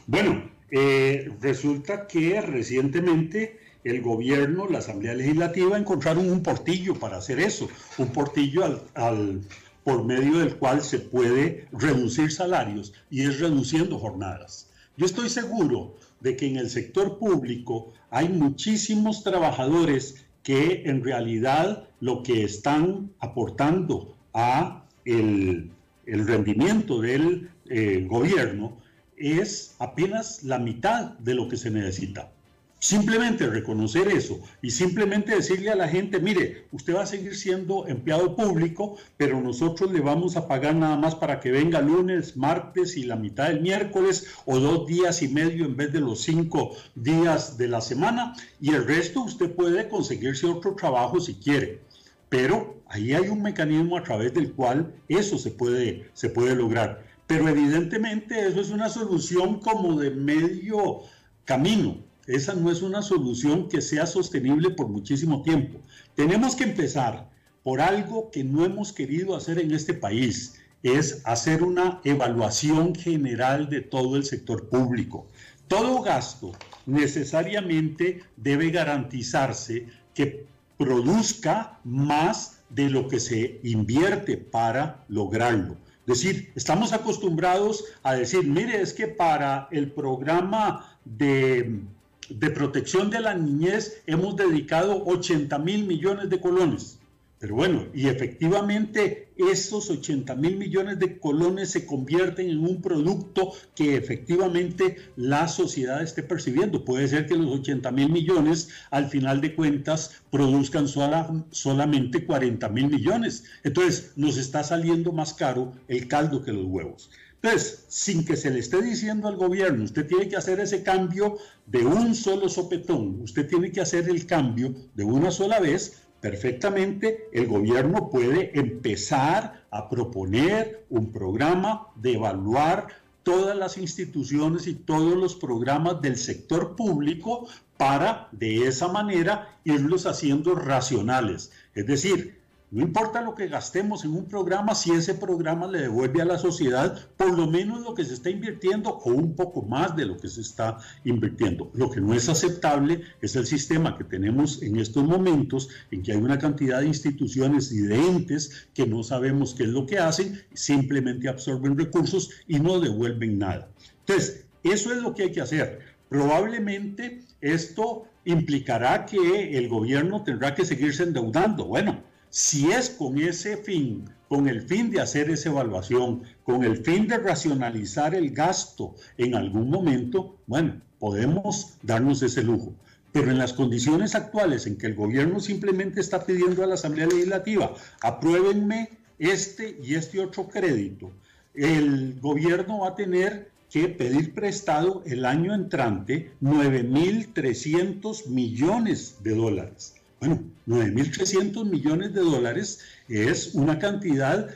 [0.07, 7.38] Bueno, eh, resulta que recientemente el gobierno, la Asamblea Legislativa encontraron un portillo para hacer
[7.38, 9.42] eso, un portillo al,
[9.85, 14.68] por medio del cual se puede reducir salarios y es reduciendo jornadas.
[14.96, 21.88] Yo estoy seguro de que en el sector público hay muchísimos trabajadores que en realidad
[22.00, 25.70] lo que están aportando a el,
[26.07, 28.78] rendimiento del eh, gobierno
[29.16, 32.30] es apenas la mitad de lo que se necesita.
[32.79, 37.89] Simplemente reconocer eso y simplemente decirle a la gente, mire, usted va a seguir siendo
[37.89, 42.99] empleado público, pero nosotros le vamos a pagar nada más para que venga lunes, martes
[42.99, 46.77] y la mitad del miércoles o dos días y medio en vez de los cinco
[46.95, 51.81] días de la semana y el resto usted puede conseguirse otro trabajo si quiere.
[52.29, 57.03] Pero ahí hay un mecanismo a través del cual eso se puede, se puede lograr.
[57.27, 61.01] Pero evidentemente eso es una solución como de medio
[61.47, 62.05] camino.
[62.27, 65.79] Esa no es una solución que sea sostenible por muchísimo tiempo.
[66.14, 67.31] Tenemos que empezar
[67.62, 73.68] por algo que no hemos querido hacer en este país, es hacer una evaluación general
[73.68, 75.27] de todo el sector público.
[75.68, 76.53] Todo gasto
[76.87, 80.47] necesariamente debe garantizarse que
[80.79, 85.77] produzca más de lo que se invierte para lograrlo.
[86.07, 91.81] Es decir, estamos acostumbrados a decir, mire, es que para el programa de,
[92.29, 96.99] de protección de la niñez hemos dedicado 80 mil millones de colones.
[97.39, 103.53] Pero bueno, y efectivamente esos 80 mil millones de colones se convierten en un producto
[103.74, 106.83] que efectivamente la sociedad esté percibiendo.
[106.83, 112.89] Puede ser que los 80 mil millones al final de cuentas produzcan solamente 40 mil
[112.89, 113.45] millones.
[113.64, 117.11] Entonces nos está saliendo más caro el caldo que los huevos.
[117.47, 121.38] Entonces, sin que se le esté diciendo al gobierno, usted tiene que hacer ese cambio
[121.66, 127.28] de un solo sopetón, usted tiene que hacer el cambio de una sola vez, perfectamente
[127.32, 132.88] el gobierno puede empezar a proponer un programa de evaluar
[133.22, 140.07] todas las instituciones y todos los programas del sector público para de esa manera irlos
[140.07, 141.53] haciendo racionales.
[141.76, 142.40] Es decir,
[142.73, 146.37] no importa lo que gastemos en un programa, si ese programa le devuelve a la
[146.37, 150.17] sociedad por lo menos lo que se está invirtiendo o un poco más de lo
[150.17, 151.71] que se está invirtiendo.
[151.75, 156.12] Lo que no es aceptable es el sistema que tenemos en estos momentos, en que
[156.12, 160.01] hay una cantidad de instituciones y de entes que no sabemos qué es lo que
[160.01, 163.69] hacen, simplemente absorben recursos y no devuelven nada.
[164.01, 165.81] Entonces, eso es lo que hay que hacer.
[166.09, 171.67] Probablemente esto implicará que el gobierno tendrá que seguirse endeudando.
[171.67, 172.03] Bueno,
[172.37, 177.09] si es con ese fin, con el fin de hacer esa evaluación, con el fin
[177.09, 182.74] de racionalizar el gasto en algún momento, bueno, podemos darnos ese lujo.
[183.11, 187.07] Pero en las condiciones actuales en que el gobierno simplemente está pidiendo a la Asamblea
[187.07, 187.72] Legislativa,
[188.03, 191.12] apruébenme este y este otro crédito,
[191.55, 199.95] el gobierno va a tener que pedir prestado el año entrante 9.300 millones de dólares.
[200.21, 204.49] Bueno, 9.300 millones de dólares es una cantidad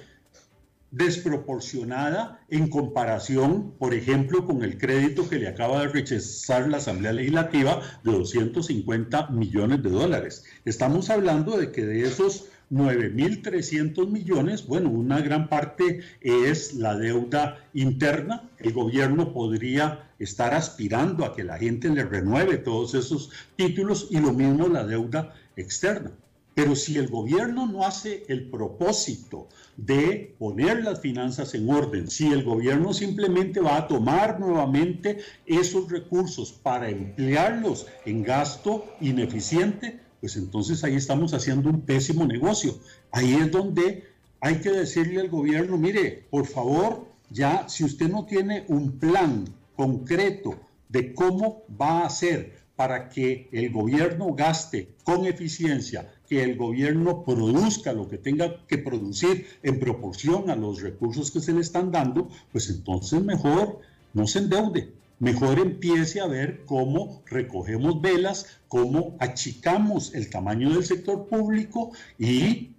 [0.91, 7.13] desproporcionada en comparación, por ejemplo, con el crédito que le acaba de rechazar la Asamblea
[7.13, 10.45] Legislativa de 250 millones de dólares.
[10.65, 17.59] Estamos hablando de que de esos 9.300 millones, bueno, una gran parte es la deuda
[17.75, 18.49] interna.
[18.59, 24.21] El gobierno podría estar aspirando a que la gente le renueve todos esos títulos y
[24.21, 26.13] lo mismo la deuda externa.
[26.55, 32.33] Pero si el gobierno no hace el propósito de poner las finanzas en orden, si
[32.33, 40.37] el gobierno simplemente va a tomar nuevamente esos recursos para emplearlos en gasto ineficiente, pues
[40.37, 42.79] entonces ahí estamos haciendo un pésimo negocio.
[43.13, 44.05] Ahí es donde
[44.41, 49.45] hay que decirle al gobierno, mire, por favor, ya si usted no tiene un plan
[49.77, 50.59] concreto
[50.89, 57.23] de cómo va a hacer para que el gobierno gaste con eficiencia, que el gobierno
[57.25, 61.93] produzca lo que tenga que producir en proporción a los recursos que se le están
[61.93, 63.81] dando, pues entonces mejor
[64.15, 70.87] no se endeude, mejor empiece a ver cómo recogemos velas, cómo achicamos el tamaño del
[70.87, 72.71] sector público y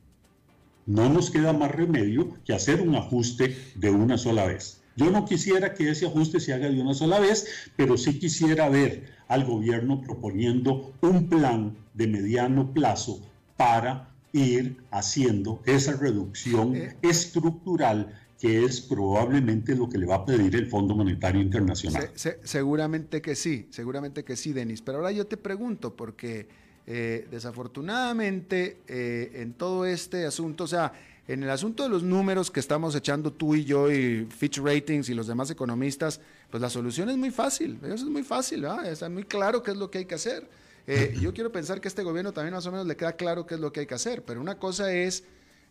[0.88, 4.81] no nos queda más remedio que hacer un ajuste de una sola vez.
[4.96, 8.70] Yo no quisiera que ese ajuste se haga de una sola vez, pero sí quisiera
[8.70, 13.22] ver al gobierno proponiendo un plan de mediano plazo
[13.58, 16.96] para ir haciendo esa reducción eh.
[17.02, 22.10] estructural que es probablemente lo que le va a pedir el Fondo Monetario Internacional.
[22.16, 24.82] seguramente que sí, seguramente que sí, Denis.
[24.82, 26.48] Pero ahora yo te pregunto, porque
[26.88, 30.92] eh, desafortunadamente eh, en todo este asunto, o sea,
[31.32, 35.08] en el asunto de los números que estamos echando tú y yo y Fitch Ratings
[35.08, 36.20] y los demás economistas,
[36.50, 39.78] pues la solución es muy fácil, eso es muy fácil, está muy claro qué es
[39.78, 40.46] lo que hay que hacer.
[40.88, 43.54] Eh, yo quiero pensar que este gobierno también más o menos le queda claro qué
[43.54, 45.24] es lo que hay que hacer, pero una cosa es,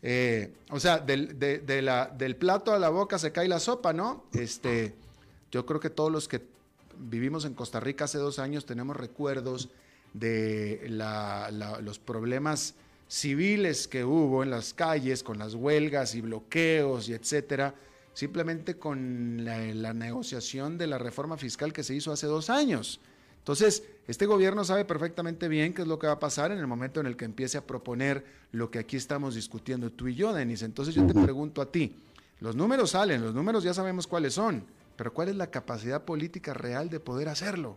[0.03, 3.93] eh, o sea, del, de, la, del plato a la boca se cae la sopa,
[3.93, 4.25] ¿no?
[4.33, 4.95] Este,
[5.53, 6.41] yo creo que todos los que
[6.97, 9.69] vivimos en Costa Rica hace dos años tenemos recuerdos
[10.15, 10.87] de
[11.83, 12.77] los problemas
[13.11, 17.75] civiles que hubo en las calles con las huelgas y bloqueos y etcétera,
[18.15, 23.01] simplemente con la, negociación de la reforma fiscal que se hizo hace dos años.
[23.39, 26.69] Entonces, este gobierno sabe perfectamente bien qué es lo que va a pasar en el
[26.69, 30.33] momento en el que empiece a proponer lo que aquí estamos discutiendo tú y yo,
[30.33, 30.63] Denis.
[30.63, 31.97] Entonces yo te pregunto a ti,
[32.39, 36.55] los números salen, los números ya sabemos cuáles son, pero ¿cuál es la capacidad política
[36.55, 37.77] real de poder hacerlo?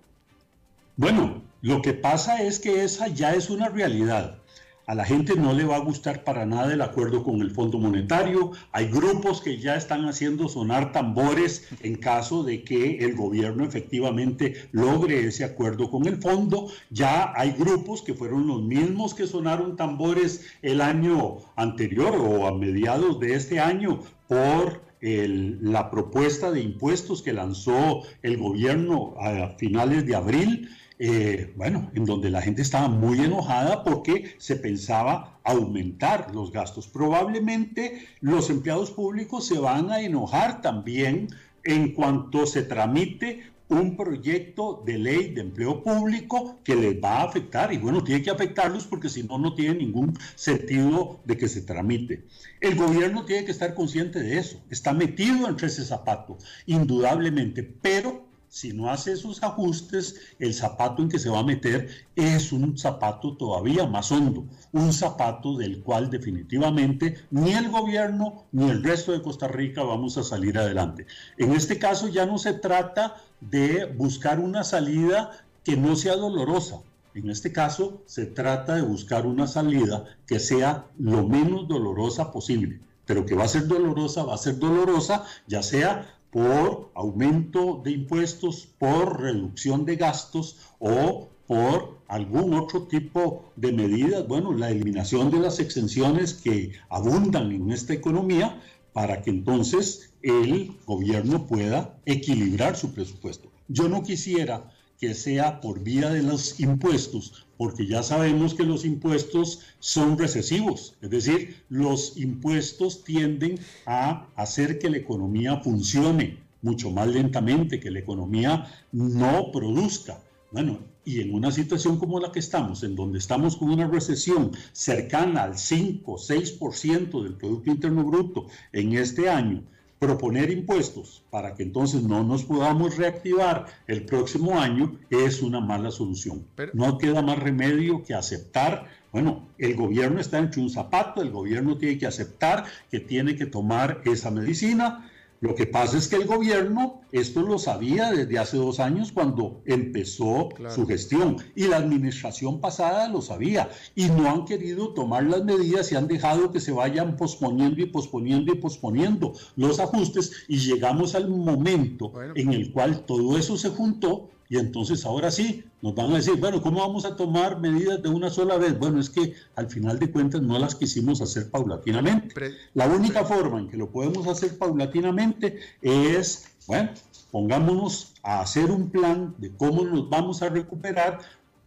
[0.96, 4.43] Bueno, lo que pasa es que esa ya es una realidad.
[4.86, 7.78] A la gente no le va a gustar para nada el acuerdo con el Fondo
[7.78, 8.52] Monetario.
[8.74, 14.68] Hay grupos que ya están haciendo sonar tambores en caso de que el gobierno efectivamente
[14.74, 16.68] logre ese acuerdo con el fondo.
[16.90, 22.58] Ya hay grupos que fueron los mismos que sonaron tambores el año anterior o a
[22.58, 30.06] mediados de este año por la propuesta de impuestos que lanzó el gobierno a finales
[30.06, 30.70] de abril.
[31.06, 36.88] Eh, bueno, en donde la gente estaba muy enojada porque se pensaba aumentar los gastos.
[36.88, 41.28] Probablemente los empleados públicos se van a enojar también
[41.66, 47.24] en cuanto se tramite un proyecto de ley de empleo público que les va a
[47.24, 51.50] afectar y bueno, tiene que afectarlos porque si no, no tiene ningún sentido de que
[51.50, 52.24] se tramite.
[52.62, 58.23] El gobierno tiene que estar consciente de eso, está metido entre ese zapato, indudablemente, pero
[58.54, 62.78] si no hace esos ajustes, el zapato en que se va a meter es un
[62.78, 69.12] zapato todavía más hondo, un zapato del cual definitivamente ni el gobierno ni el resto
[69.12, 71.08] de Costa Rica vamos a salir adelante.
[71.40, 75.32] En este caso ya no se trata de buscar una salida
[75.64, 76.78] que no sea dolorosa.
[77.16, 82.82] En este caso se trata de buscar una salida que sea lo menos dolorosa posible
[83.06, 87.92] pero que va a ser dolorosa, va a ser dolorosa, ya sea por aumento de
[87.92, 95.30] impuestos, por reducción de gastos o por algún otro tipo de medidas, bueno, la eliminación
[95.30, 98.60] de las exenciones que abundan en esta economía
[98.94, 103.52] para que entonces el gobierno pueda equilibrar su presupuesto.
[103.68, 104.72] Yo no quisiera
[105.04, 110.96] que sea por vía de los impuestos, porque ya sabemos que los impuestos son recesivos,
[111.02, 117.92] es decir, los impuestos tienden a hacer que la economía funcione mucho más lentamente, que
[117.92, 120.22] la economía no produzca.
[120.54, 124.52] Bueno, y en una situación como la que estamos, en donde estamos con una recesión
[124.72, 129.64] cercana al 5, 6% del Producto Interno Bruto en este año,
[130.04, 135.92] proponer impuestos para que entonces no nos podamos reactivar el próximo año es una mala
[135.92, 136.46] solución.
[136.74, 141.78] no queda más remedio que aceptar, bueno, el gobierno está en un zapato, el gobierno
[141.78, 145.10] tiene que aceptar que tiene que tomar esa medicina
[145.44, 149.62] lo que pasa es que el gobierno esto lo sabía desde hace dos años cuando
[149.66, 155.44] empezó su gestión y la administración pasada lo sabía y no han querido tomar las
[155.44, 160.60] medidas y han dejado que se vayan posponiendo y posponiendo y posponiendo los ajustes y
[160.60, 165.96] llegamos al momento en el cual todo eso se juntó y entonces ahora sí nos
[165.96, 168.78] van a decir, bueno, ¿cómo vamos a tomar medidas de una sola vez?
[168.78, 172.36] Bueno, es que al final de cuentas no las quisimos hacer paulatinamente.
[172.76, 176.92] La única forma en que lo podemos hacer paulatinamente es, bueno,
[177.32, 181.18] pongámonos a hacer un plan de cómo nos vamos a recuperar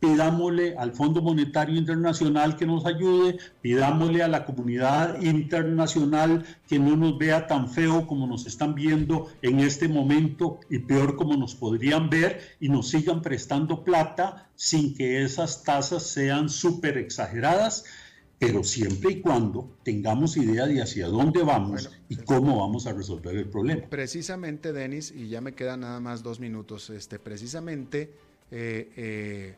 [0.01, 6.97] pidámosle al Fondo Monetario Internacional que nos ayude, pidámosle a la comunidad internacional que no
[6.97, 11.55] nos vea tan feo como nos están viendo en este momento y peor como nos
[11.55, 17.85] podrían ver y nos sigan prestando plata sin que esas tasas sean súper exageradas
[18.39, 23.35] pero siempre y cuando tengamos idea de hacia dónde vamos y cómo vamos a resolver
[23.35, 23.89] el problema.
[23.89, 28.13] Precisamente, Denis, y ya me quedan nada más dos minutos, este, precisamente
[28.51, 29.55] eh, eh,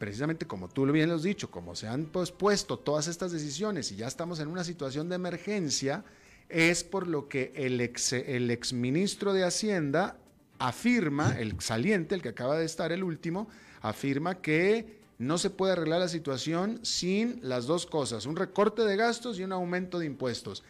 [0.00, 3.96] precisamente como tú bien lo has dicho, como se han pospuesto todas estas decisiones y
[3.96, 6.04] ya estamos en una situación de emergencia,
[6.48, 10.16] es por lo que el ex, el exministro de Hacienda
[10.58, 13.50] afirma, el saliente, el que acaba de estar el último,
[13.82, 18.96] afirma que no se puede arreglar la situación sin las dos cosas, un recorte de
[18.96, 20.64] gastos y un aumento de impuestos.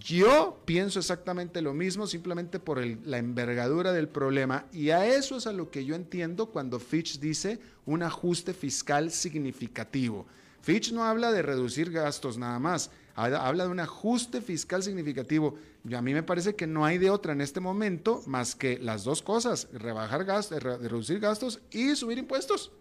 [0.00, 5.46] Yo pienso exactamente lo mismo, simplemente por la envergadura del problema, y a eso es
[5.46, 10.26] a lo que yo entiendo cuando Fitch dice un ajuste fiscal significativo.
[10.62, 15.56] Fitch no habla de reducir gastos nada más, habla de un ajuste fiscal significativo.
[15.88, 18.78] Y a mí me parece que no hay de otra en este momento más que
[18.78, 22.72] las dos cosas, rebajar gastos, reducir gastos y subir impuestos.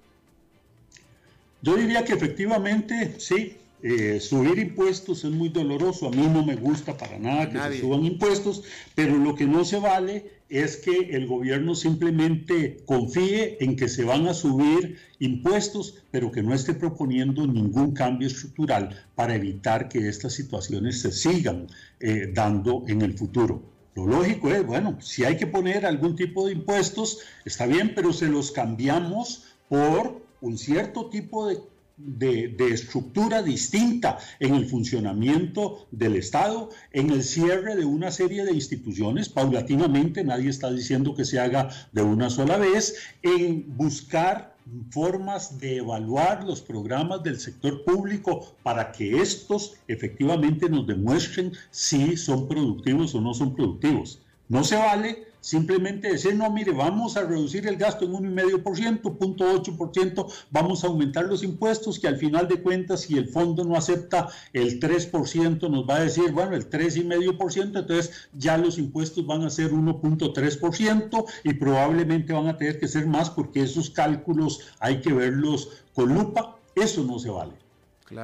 [1.62, 6.56] Yo diría que efectivamente sí, eh, subir impuestos es muy doloroso, a mí no me
[6.56, 8.64] gusta para nada que se suban impuestos,
[8.96, 14.06] pero lo que no se vale es que el gobierno simplemente confíe en que se
[14.06, 20.08] van a subir impuestos, pero que no esté proponiendo ningún cambio estructural para evitar que
[20.08, 21.68] estas situaciones se sigan
[22.00, 23.64] eh, dando en el futuro.
[23.96, 28.14] Lo lógico es, bueno, si hay que poner algún tipo de impuestos, está bien, pero
[28.14, 31.58] se los cambiamos por un cierto tipo de
[32.06, 38.54] de, estructura distinta en el funcionamiento del Estado, en el cierre de una serie de
[38.54, 44.56] instituciones, paulatinamente, nadie está diciendo que se haga de una sola vez, en buscar
[44.92, 52.16] formas de evaluar los programas del sector público para que estos efectivamente nos demuestren si
[52.16, 54.20] son productivos o no son productivos.
[54.48, 60.34] No se vale simplemente decir, no, mire, vamos a reducir el gasto en 1,5%, 0.8%,
[60.52, 64.30] vamos a aumentar los impuestos, que al final de cuentas, si el fondo no acepta
[64.54, 69.50] el 3%, nos va a decir, bueno, el 3,5%, entonces ya los impuestos van a
[69.50, 75.12] ser 1.3% y probablemente van a tener que ser más porque esos cálculos hay que
[75.12, 76.56] verlos con lupa.
[76.74, 77.54] Eso no se vale.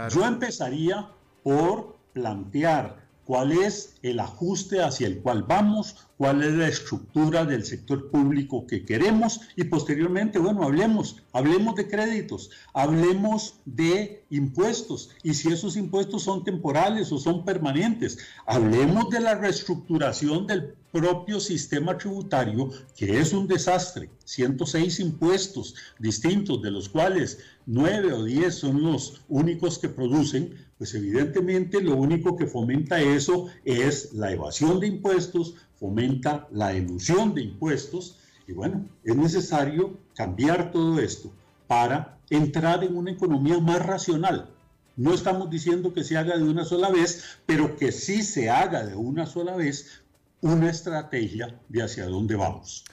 [0.10, 1.10] Yo empezaría
[1.44, 7.64] por plantear cuál es el ajuste hacia el cual vamos, cuál es la estructura del
[7.64, 15.34] sector público que queremos y posteriormente, bueno, hablemos, hablemos de créditos, hablemos de impuestos y
[15.34, 21.98] si esos impuestos son temporales o son permanentes, hablemos de la reestructuración del propio sistema
[21.98, 24.10] tributario, que es un desastre.
[24.26, 30.94] 106 impuestos distintos, de los cuales 9 o 10 son los únicos que producen, pues
[30.96, 37.44] evidentemente lo único que fomenta eso es la evasión de impuestos, fomenta la ilusión de
[37.44, 38.18] impuestos
[38.48, 41.32] y bueno, es necesario cambiar todo esto
[41.68, 44.50] para entrar en una economía más racional.
[44.96, 48.86] No estamos diciendo que se haga de una sola vez, pero que sí se haga
[48.86, 50.02] de una sola vez
[50.42, 52.84] una estrategia de hacia dónde vamos.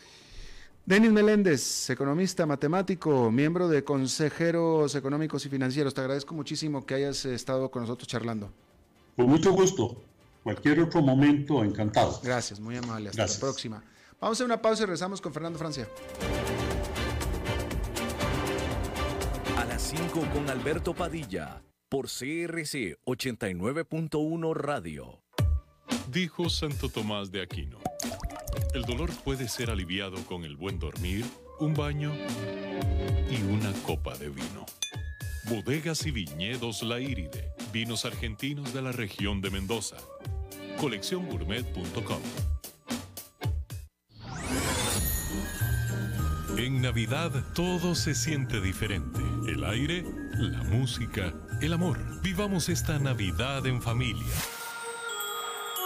[0.85, 7.25] Denis Meléndez, economista, matemático, miembro de Consejeros Económicos y Financieros, te agradezco muchísimo que hayas
[7.25, 8.53] estado con nosotros charlando.
[9.17, 10.01] Con mucho gusto.
[10.47, 12.21] Cualquier otro momento, encantado.
[12.23, 13.09] Gracias, muy amable.
[13.09, 13.83] Hasta la próxima.
[14.21, 15.89] Vamos a hacer una pausa y regresamos con Fernando Francia.
[19.59, 25.21] A las 5 con Alberto Padilla, por CRC 89.1 Radio.
[26.13, 27.81] Dijo Santo Tomás de Aquino.
[28.73, 31.25] El dolor puede ser aliviado con el buen dormir,
[31.59, 32.15] un baño
[33.29, 34.65] y una copa de vino.
[35.49, 39.97] Bodegas y viñedos La Iride, vinos argentinos de la región de Mendoza.
[40.79, 42.21] Colecciongourmet.com
[46.59, 49.21] En Navidad todo se siente diferente.
[49.47, 51.99] El aire, la música, el amor.
[52.23, 54.35] Vivamos esta Navidad en familia.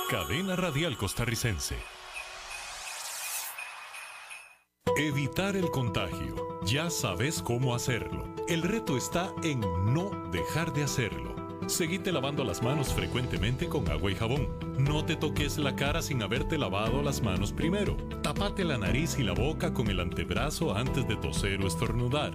[0.08, 1.76] Cadena Radial Costarricense.
[5.02, 6.60] Evitar el contagio.
[6.66, 8.26] Ya sabes cómo hacerlo.
[8.48, 11.34] El reto está en no dejar de hacerlo.
[11.68, 14.50] Seguite lavando las manos frecuentemente con agua y jabón.
[14.78, 17.96] No te toques la cara sin haberte lavado las manos primero.
[18.20, 22.34] Tapate la nariz y la boca con el antebrazo antes de toser o estornudar.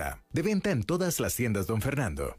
[0.31, 2.37] De venta en todas las tiendas, don Fernando.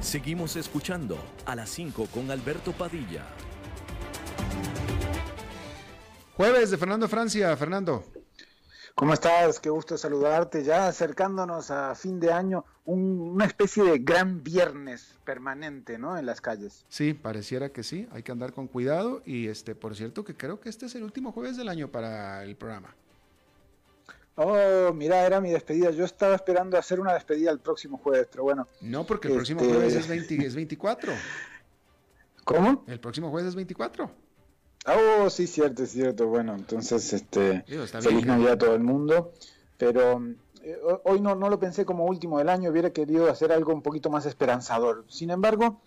[0.00, 3.26] Seguimos escuchando a las 5 con Alberto Padilla.
[6.34, 7.54] Jueves de Fernando Francia.
[7.56, 8.04] Fernando.
[8.98, 9.60] ¿Cómo estás?
[9.60, 10.64] Qué gusto saludarte.
[10.64, 16.18] Ya acercándonos a fin de año, una especie de gran viernes permanente, ¿no?
[16.18, 16.84] En las calles.
[16.88, 18.08] Sí, pareciera que sí.
[18.10, 19.22] Hay que andar con cuidado.
[19.24, 22.42] Y este, por cierto, que creo que este es el último jueves del año para
[22.42, 22.92] el programa.
[24.34, 25.92] Oh, mira, era mi despedida.
[25.92, 28.66] Yo estaba esperando hacer una despedida el próximo jueves, pero bueno.
[28.80, 31.12] No, porque el próximo este jueves es, 20, es 24.
[32.42, 32.82] ¿Cómo?
[32.88, 34.10] El próximo jueves es 24.
[34.88, 36.26] Oh, sí, cierto, es cierto.
[36.26, 37.64] Bueno, entonces, este,
[38.00, 39.32] feliz Navidad a todo el mundo.
[39.76, 40.22] Pero
[40.62, 43.82] eh, hoy no, no lo pensé como último del año, hubiera querido hacer algo un
[43.82, 45.04] poquito más esperanzador.
[45.08, 45.80] Sin embargo,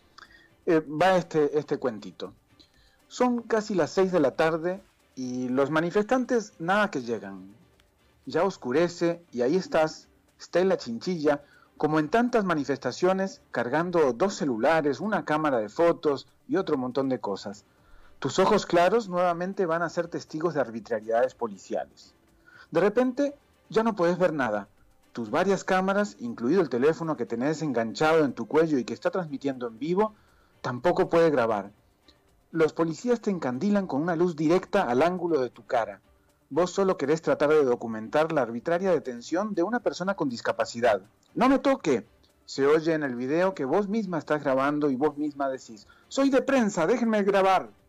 [0.65, 2.33] eh, va este, este cuentito.
[3.07, 4.81] Son casi las 6 de la tarde
[5.15, 7.53] y los manifestantes nada que llegan.
[8.25, 10.07] Ya oscurece y ahí estás,
[10.39, 11.43] Stella Chinchilla,
[11.77, 17.19] como en tantas manifestaciones, cargando dos celulares, una cámara de fotos y otro montón de
[17.19, 17.65] cosas.
[18.21, 22.13] Tus ojos claros nuevamente van a ser testigos de arbitrariedades policiales.
[22.69, 23.33] De repente
[23.69, 24.67] ya no puedes ver nada.
[25.11, 29.09] Tus varias cámaras, incluido el teléfono que tenés enganchado en tu cuello y que está
[29.09, 30.13] transmitiendo en vivo,
[30.61, 31.71] tampoco puede grabar.
[32.51, 35.99] Los policías te encandilan con una luz directa al ángulo de tu cara.
[36.51, 41.01] Vos solo querés tratar de documentar la arbitraria detención de una persona con discapacidad.
[41.33, 42.05] No me toque.
[42.45, 46.29] Se oye en el video que vos misma estás grabando y vos misma decís, soy
[46.29, 47.80] de prensa, déjenme grabar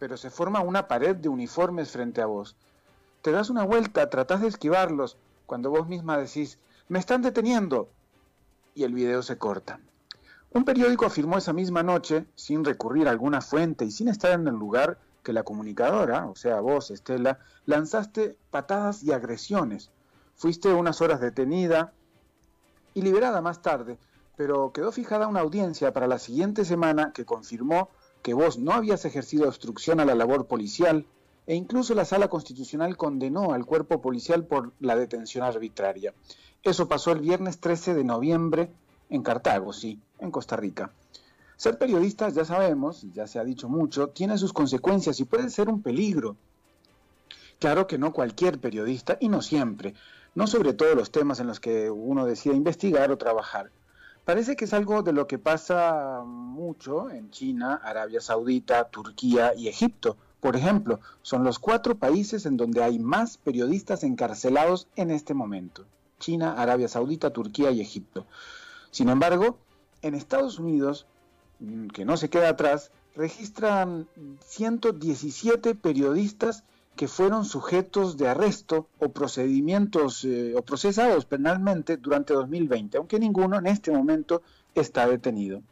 [0.00, 2.56] pero se forma una pared de uniformes frente a vos.
[3.20, 7.90] Te das una vuelta, tratás de esquivarlos, cuando vos misma decís, me están deteniendo,
[8.74, 9.78] y el video se corta.
[10.52, 14.48] Un periódico afirmó esa misma noche, sin recurrir a alguna fuente y sin estar en
[14.48, 19.90] el lugar, que la comunicadora, o sea vos, Estela, lanzaste patadas y agresiones.
[20.34, 21.92] Fuiste unas horas detenida
[22.94, 23.98] y liberada más tarde,
[24.36, 27.90] pero quedó fijada una audiencia para la siguiente semana que confirmó
[28.22, 31.06] que vos no habías ejercido obstrucción a la labor policial
[31.46, 36.14] e incluso la sala constitucional condenó al cuerpo policial por la detención arbitraria.
[36.62, 38.70] Eso pasó el viernes 13 de noviembre
[39.08, 40.92] en Cartago, sí, en Costa Rica.
[41.56, 45.68] Ser periodista, ya sabemos, ya se ha dicho mucho, tiene sus consecuencias y puede ser
[45.68, 46.36] un peligro.
[47.58, 49.94] Claro que no cualquier periodista, y no siempre,
[50.34, 53.70] no sobre todos los temas en los que uno decide investigar o trabajar.
[54.24, 59.68] Parece que es algo de lo que pasa mucho en China, Arabia Saudita, Turquía y
[59.68, 60.16] Egipto.
[60.40, 65.84] Por ejemplo, son los cuatro países en donde hay más periodistas encarcelados en este momento.
[66.18, 68.26] China, Arabia Saudita, Turquía y Egipto.
[68.90, 69.58] Sin embargo,
[70.02, 71.06] en Estados Unidos,
[71.58, 74.08] mm, que no se queda atrás, registran
[74.46, 76.64] 117 periodistas
[77.00, 83.58] que fueron sujetos de arresto o procedimientos eh, o procesados penalmente durante 2020, aunque ninguno
[83.58, 84.42] en este momento
[84.74, 85.62] está detenido.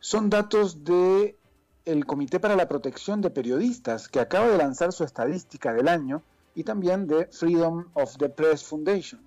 [0.00, 1.36] Son datos de
[1.84, 6.22] el Comité para la Protección de Periodistas, que acaba de lanzar su estadística del año,
[6.54, 9.20] y también de Freedom of the Press Foundation.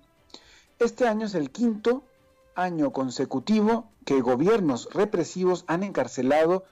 [0.80, 2.02] Este año es el quinto
[2.56, 6.64] año consecutivo que gobiernos represivos han encarcelado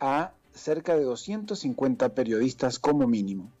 [0.00, 3.52] a cerca de 250 periodistas como mínimo.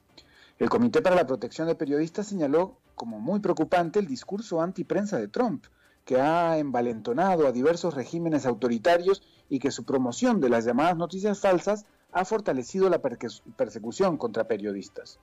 [0.58, 5.28] El Comité para la Protección de Periodistas señaló como muy preocupante el discurso antiprensa de
[5.28, 5.66] Trump,
[6.04, 11.38] que ha envalentonado a diversos regímenes autoritarios y que su promoción de las llamadas noticias
[11.38, 15.20] falsas ha fortalecido la persecución contra periodistas.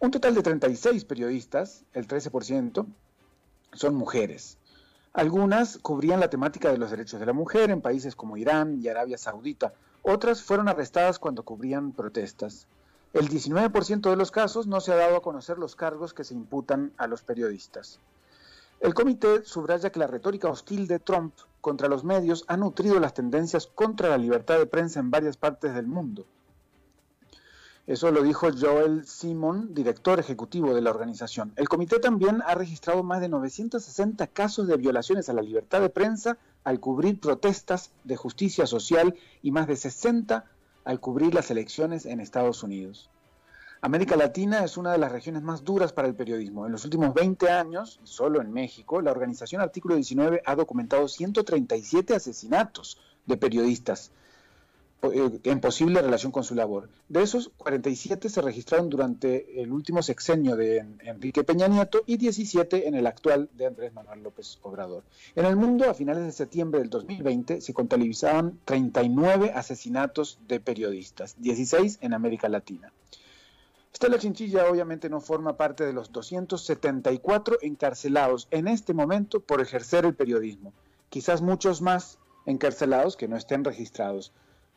[0.00, 2.86] Un total de 36 periodistas, el 13%,
[3.74, 4.58] son mujeres.
[5.12, 8.88] Algunas cubrían la temática de los derechos de la mujer en países como Irán y
[8.88, 9.72] Arabia Saudita.
[10.02, 12.66] Otras fueron arrestadas cuando cubrían protestas.
[13.12, 16.32] El 19% de los casos no se ha dado a conocer los cargos que se
[16.32, 18.00] imputan a los periodistas.
[18.80, 23.12] El comité subraya que la retórica hostil de Trump contra los medios ha nutrido las
[23.12, 26.26] tendencias contra la libertad de prensa en varias partes del mundo.
[27.86, 31.52] Eso lo dijo Joel Simon, director ejecutivo de la organización.
[31.56, 35.90] El comité también ha registrado más de 960 casos de violaciones a la libertad de
[35.90, 40.46] prensa al cubrir protestas de justicia social y más de 60
[40.84, 43.10] al cubrir las elecciones en Estados Unidos.
[43.80, 46.66] América Latina es una de las regiones más duras para el periodismo.
[46.66, 52.14] En los últimos 20 años, solo en México, la organización Artículo 19 ha documentado 137
[52.14, 54.12] asesinatos de periodistas
[55.02, 56.88] en posible relación con su labor.
[57.08, 62.86] De esos, 47 se registraron durante el último sexenio de Enrique Peña Nieto y 17
[62.86, 65.02] en el actual de Andrés Manuel López Obrador.
[65.34, 71.34] En el mundo, a finales de septiembre del 2020, se contabilizaban 39 asesinatos de periodistas,
[71.38, 72.92] 16 en América Latina.
[73.92, 80.04] Estela Chinchilla obviamente no forma parte de los 274 encarcelados en este momento por ejercer
[80.04, 80.72] el periodismo.
[81.10, 84.32] Quizás muchos más encarcelados que no estén registrados.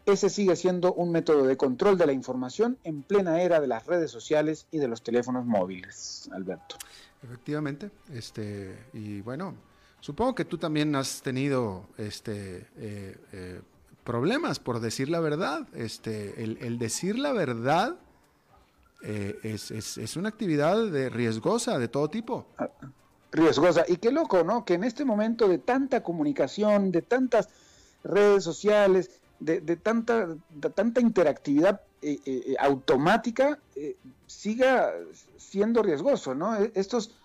[0.06, 3.88] Ese sigue siendo un método de control de la información en plena era de las
[3.88, 6.76] redes sociales y de los teléfonos móviles, Alberto.
[7.24, 9.56] Efectivamente, este, y bueno,
[10.00, 13.62] supongo que tú también has tenido este, eh, eh,
[14.04, 15.68] problemas por decir la verdad.
[15.74, 17.96] Este, el, decir la verdad
[19.02, 22.46] eh, es, es, una actividad de riesgosa de todo tipo.
[23.32, 23.86] Riesgosa.
[23.88, 24.66] Y qué loco, ¿no?
[24.66, 27.50] Que en este momento de tanta comunicación, de tantas
[28.04, 30.36] redes sociales, de, tanta,
[30.74, 33.60] tanta interactividad eh, eh, eh, automática
[34.28, 34.94] siga
[35.38, 36.56] siendo riesgoso, ¿no?
[36.56, 37.16] E, estos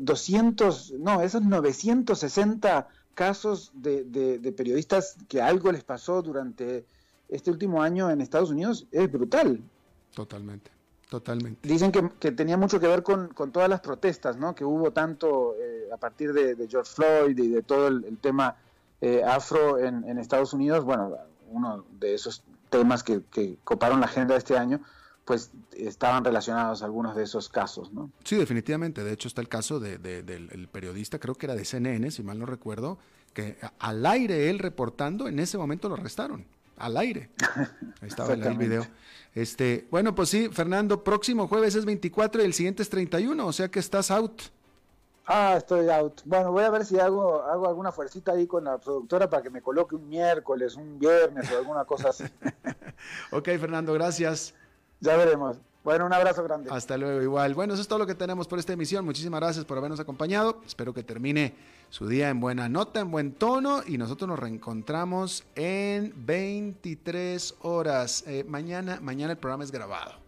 [0.00, 6.84] 200, no, esos 960 casos de, periodistas que algo les pasó durante
[7.28, 9.60] este último año en Estados Unidos es brutal.
[10.14, 10.70] Totalmente,
[11.10, 11.68] totalmente.
[11.68, 14.54] Dicen que, tenía mucho que ver con, todas las protestas, ¿no?
[14.54, 15.56] Que hubo tanto
[15.92, 18.56] a partir de, George Floyd y de todo el, tema
[19.00, 20.84] eh, afro en, Estados Unidos.
[20.84, 21.16] Bueno,
[21.50, 23.22] uno de esos temas que,
[23.64, 24.80] coparon la agenda de este año,
[25.24, 28.10] pues estaban relacionados algunos de esos casos, ¿no?
[28.24, 29.02] Sí, definitivamente.
[29.02, 32.46] De hecho, está el caso del periodista, creo que era de CNN, si mal no
[32.46, 32.98] recuerdo,
[33.32, 36.44] que al aire él reportando, en ese momento lo arrestaron.
[36.78, 37.30] Al aire.
[38.02, 38.86] Ahí estaba el video.
[39.34, 43.52] Este, bueno, pues sí, Fernando, próximo jueves es 24 y el siguiente es 31, o
[43.52, 44.42] sea que estás out.
[45.26, 46.20] Ah, estoy out.
[46.24, 49.50] Bueno, voy a ver si hago, hago alguna fuercita ahí con la productora para que
[49.50, 52.24] me coloque un miércoles, un viernes o alguna cosa así.
[53.32, 54.54] ok, Fernando, gracias.
[55.00, 55.58] Ya veremos.
[55.82, 56.70] Bueno, un abrazo grande.
[56.72, 57.54] Hasta luego, igual.
[57.54, 59.04] Bueno, eso es todo lo que tenemos por esta emisión.
[59.04, 60.60] Muchísimas gracias por habernos acompañado.
[60.64, 61.54] Espero que termine
[61.90, 68.24] su día en buena nota, en buen tono y nosotros nos reencontramos en 23 horas.
[68.26, 70.25] Eh, mañana, mañana el programa es grabado.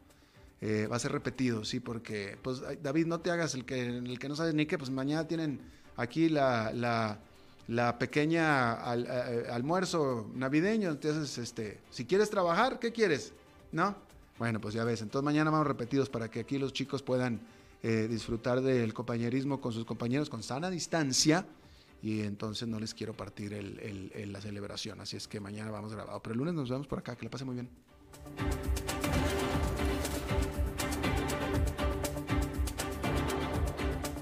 [0.61, 4.19] Eh, va a ser repetido, sí, porque, pues, David, no te hagas el que, el
[4.19, 5.61] que no sabes ni qué, pues mañana tienen
[5.97, 6.73] aquí la,
[7.69, 10.91] la, pequeña eh, almuerzo navideño.
[10.91, 13.33] Entonces, este, si quieres trabajar, ¿qué quieres?
[13.71, 13.95] ¿No?
[14.39, 15.03] Bueno, pues ya ves.
[15.03, 17.41] Entonces mañana vamos repetidos para que aquí los chicos puedan
[17.83, 21.45] eh, disfrutar del compañerismo con sus compañeros con sana distancia
[22.03, 25.01] y entonces no les quiero partir el, la celebración.
[25.01, 26.21] Así es que mañana vamos grabado.
[26.23, 27.17] Pero el lunes nos vemos por acá.
[27.17, 27.69] Que le pase muy bien.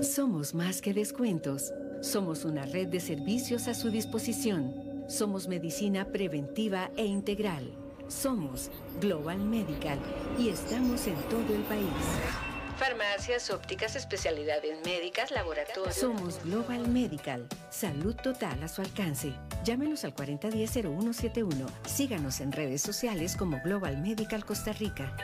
[0.00, 6.90] Somos más que descuentos, somos una red de servicios a su disposición somos medicina preventiva
[6.96, 7.70] e integral.
[8.08, 8.70] Somos
[9.00, 9.98] Global Medical
[10.38, 11.86] y estamos en todo el país.
[12.78, 15.94] Farmacias, ópticas, especialidades médicas, laboratorios.
[15.94, 17.46] Somos Global Medical.
[17.70, 19.34] Salud total a su alcance.
[19.64, 21.66] Llámenos al 4010-0171.
[21.86, 25.14] Síganos en redes sociales como Global Medical Costa Rica.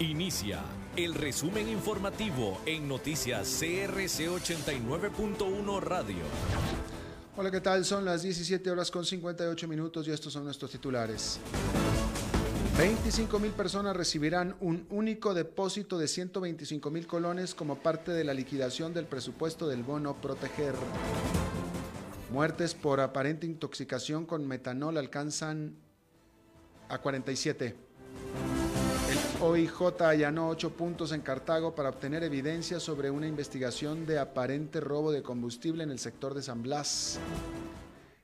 [0.00, 0.60] Inicia
[0.96, 6.24] el resumen informativo en noticias CRC 89.1 Radio.
[7.36, 7.84] Hola, ¿qué tal?
[7.84, 11.38] Son las 17 horas con 58 minutos y estos son nuestros titulares.
[12.76, 18.34] 25 mil personas recibirán un único depósito de 125 mil colones como parte de la
[18.34, 20.74] liquidación del presupuesto del bono Proteger.
[22.32, 25.76] Muertes por aparente intoxicación con metanol alcanzan
[26.88, 27.93] a 47.
[29.40, 35.10] OIJ allanó ocho puntos en Cartago para obtener evidencia sobre una investigación de aparente robo
[35.10, 37.18] de combustible en el sector de San Blas.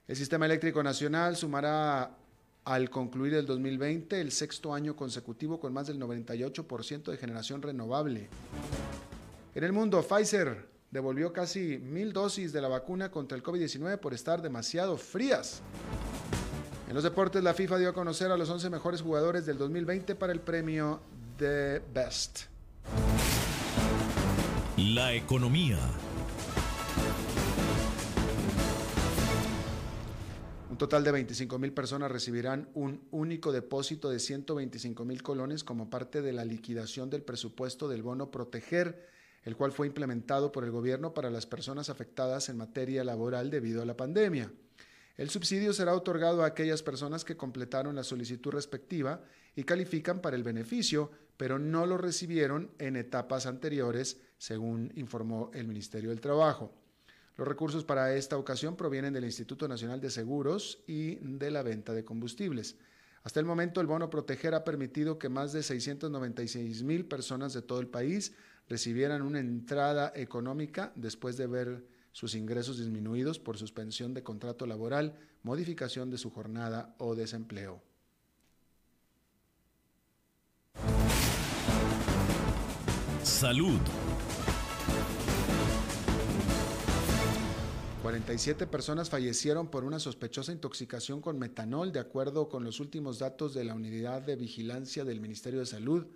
[0.06, 2.16] El Sistema Eléctrico Nacional sumará
[2.64, 8.28] al concluir el 2020 el sexto año consecutivo con más del 98% de generación renovable.
[9.54, 14.14] En el mundo, Pfizer devolvió casi mil dosis de la vacuna contra el COVID-19 por
[14.14, 15.62] estar demasiado frías.
[16.90, 20.16] En los deportes, la FIFA dio a conocer a los 11 mejores jugadores del 2020
[20.16, 21.00] para el premio
[21.38, 22.46] The Best.
[24.76, 25.78] La economía.
[30.68, 35.90] Un total de 25 mil personas recibirán un único depósito de 125 mil colones como
[35.90, 39.06] parte de la liquidación del presupuesto del bono Proteger,
[39.44, 43.80] el cual fue implementado por el gobierno para las personas afectadas en materia laboral debido
[43.80, 44.50] a la pandemia.
[45.20, 49.22] El subsidio será otorgado a aquellas personas que completaron la solicitud respectiva
[49.54, 55.68] y califican para el beneficio, pero no lo recibieron en etapas anteriores, según informó el
[55.68, 56.72] Ministerio del Trabajo.
[57.36, 61.92] Los recursos para esta ocasión provienen del Instituto Nacional de Seguros y de la venta
[61.92, 62.76] de combustibles.
[63.22, 67.60] Hasta el momento, el bono Proteger ha permitido que más de 696 mil personas de
[67.60, 68.32] todo el país
[68.70, 75.18] recibieran una entrada económica después de ver sus ingresos disminuidos por suspensión de contrato laboral,
[75.42, 77.82] modificación de su jornada o desempleo.
[83.22, 83.78] Salud.
[88.02, 93.52] 47 personas fallecieron por una sospechosa intoxicación con metanol, de acuerdo con los últimos datos
[93.52, 96.06] de la Unidad de Vigilancia del Ministerio de Salud.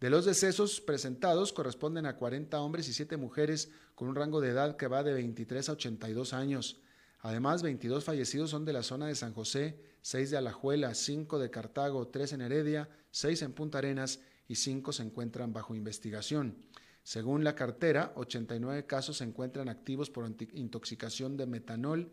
[0.00, 4.48] De los decesos presentados corresponden a 40 hombres y 7 mujeres con un rango de
[4.48, 6.80] edad que va de 23 a 82 años.
[7.18, 11.50] Además, 22 fallecidos son de la zona de San José, 6 de Alajuela, 5 de
[11.50, 16.56] Cartago, 3 en Heredia, 6 en Punta Arenas y 5 se encuentran bajo investigación.
[17.02, 20.24] Según la cartera, 89 casos se encuentran activos por
[20.54, 22.10] intoxicación de metanol.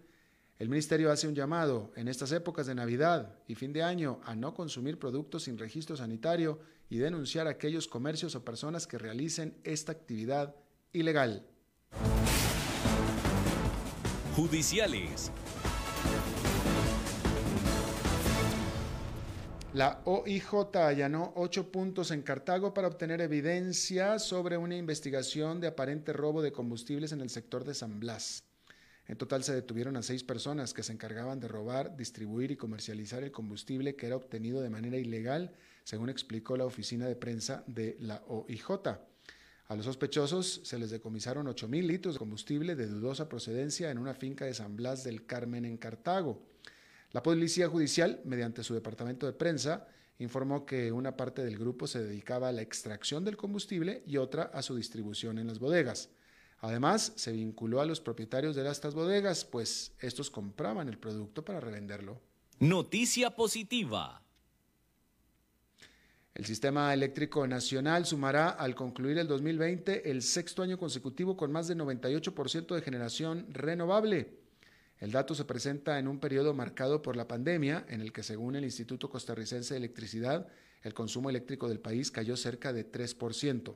[0.59, 4.35] El ministerio hace un llamado en estas épocas de Navidad y fin de año a
[4.35, 9.55] no consumir productos sin registro sanitario y denunciar a aquellos comercios o personas que realicen
[9.63, 10.55] esta actividad
[10.93, 11.45] ilegal.
[14.35, 15.31] Judiciales.
[19.75, 26.13] La OIJ allanó ocho puntos en Cartago para obtener evidencia sobre una investigación de aparente
[26.13, 28.46] robo de combustibles en el sector de San Blas.
[29.07, 33.23] En total se detuvieron a seis personas que se encargaban de robar, distribuir y comercializar
[33.23, 35.53] el combustible que era obtenido de manera ilegal,
[35.83, 38.69] según explicó la oficina de prensa de la OIJ.
[39.67, 44.13] A los sospechosos se les decomisaron 8.000 litros de combustible de dudosa procedencia en una
[44.13, 46.41] finca de San Blas del Carmen en Cartago.
[47.11, 49.87] La Policía Judicial, mediante su departamento de prensa,
[50.19, 54.43] informó que una parte del grupo se dedicaba a la extracción del combustible y otra
[54.43, 56.09] a su distribución en las bodegas.
[56.59, 61.59] Además, se vinculó a los propietarios de estas bodegas, pues estos compraban el producto para
[61.59, 62.19] revenderlo.
[62.59, 64.23] Noticia positiva.
[66.33, 71.67] El sistema eléctrico nacional sumará al concluir el 2020 el sexto año consecutivo con más
[71.67, 74.37] de 98% de generación renovable.
[74.99, 78.55] El dato se presenta en un periodo marcado por la pandemia, en el que según
[78.55, 80.47] el Instituto Costarricense de Electricidad,
[80.83, 83.75] el consumo eléctrico del país cayó cerca de 3%.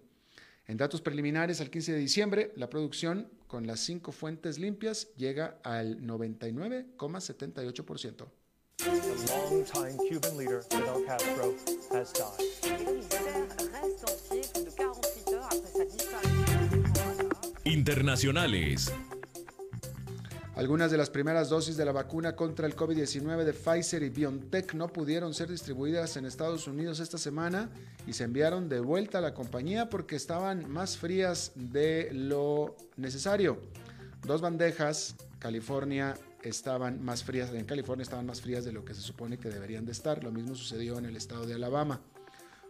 [0.67, 5.59] En datos preliminares al 15 de diciembre, la producción con las cinco fuentes limpias llega
[5.63, 8.27] al 99,78%.
[17.65, 18.91] Internacionales.
[20.61, 24.75] Algunas de las primeras dosis de la vacuna contra el COVID-19 de Pfizer y BioNTech
[24.75, 27.71] no pudieron ser distribuidas en Estados Unidos esta semana
[28.05, 33.57] y se enviaron de vuelta a la compañía porque estaban más frías de lo necesario.
[34.23, 39.01] Dos bandejas, California estaban más frías, en California estaban más frías de lo que se
[39.01, 40.23] supone que deberían de estar.
[40.23, 42.01] Lo mismo sucedió en el estado de Alabama.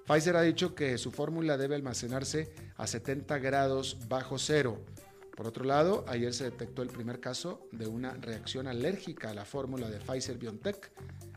[0.07, 4.79] Pfizer ha dicho que su fórmula debe almacenarse a 70 grados bajo cero.
[5.41, 9.43] Por otro lado, ayer se detectó el primer caso de una reacción alérgica a la
[9.43, 10.91] fórmula de Pfizer BioNTech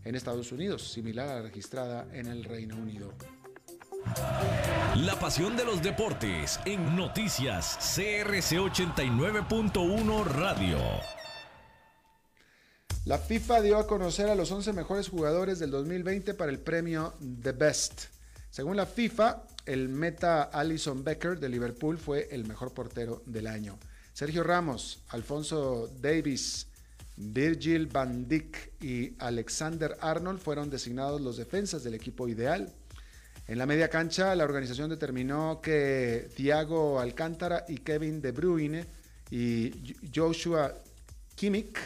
[0.04, 3.14] en Estados Unidos, similar a la registrada en el Reino Unido.
[4.96, 10.78] La pasión de los deportes en noticias CRC 89.1 Radio.
[13.06, 17.14] La FIFA dio a conocer a los 11 mejores jugadores del 2020 para el premio
[17.42, 18.02] The Best.
[18.50, 23.78] Según la FIFA, el meta Alison Becker de Liverpool fue el mejor portero del año.
[24.14, 26.68] Sergio Ramos, Alfonso Davis,
[27.16, 32.72] Virgil van Dijk y Alexander Arnold fueron designados los defensas del equipo ideal.
[33.48, 38.86] En la media cancha, la organización determinó que Thiago Alcántara y Kevin De Bruyne
[39.32, 39.72] y
[40.14, 40.72] Joshua
[41.34, 41.76] Kimmich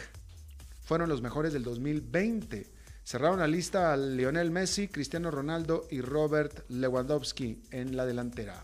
[0.83, 2.67] fueron los mejores del 2020.
[3.03, 8.61] Cerraron la lista a Lionel Messi, Cristiano Ronaldo y Robert Lewandowski en la delantera.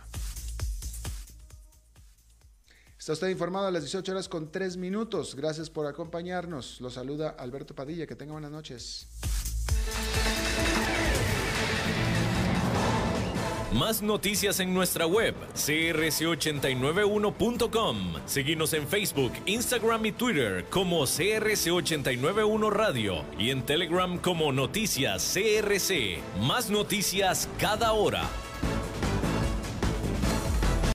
[3.06, 5.36] Está usted informado a las 18 horas con 3 minutos.
[5.36, 6.82] Gracias por acompañarnos.
[6.82, 8.08] Lo saluda Alberto Padilla.
[8.08, 9.06] Que tenga buenas noches.
[13.74, 18.16] Más noticias en nuestra web, crc891.com.
[18.26, 26.18] Seguimos en Facebook, Instagram y Twitter como CRC891 Radio y en Telegram como Noticias CRC.
[26.42, 28.28] Más noticias cada hora.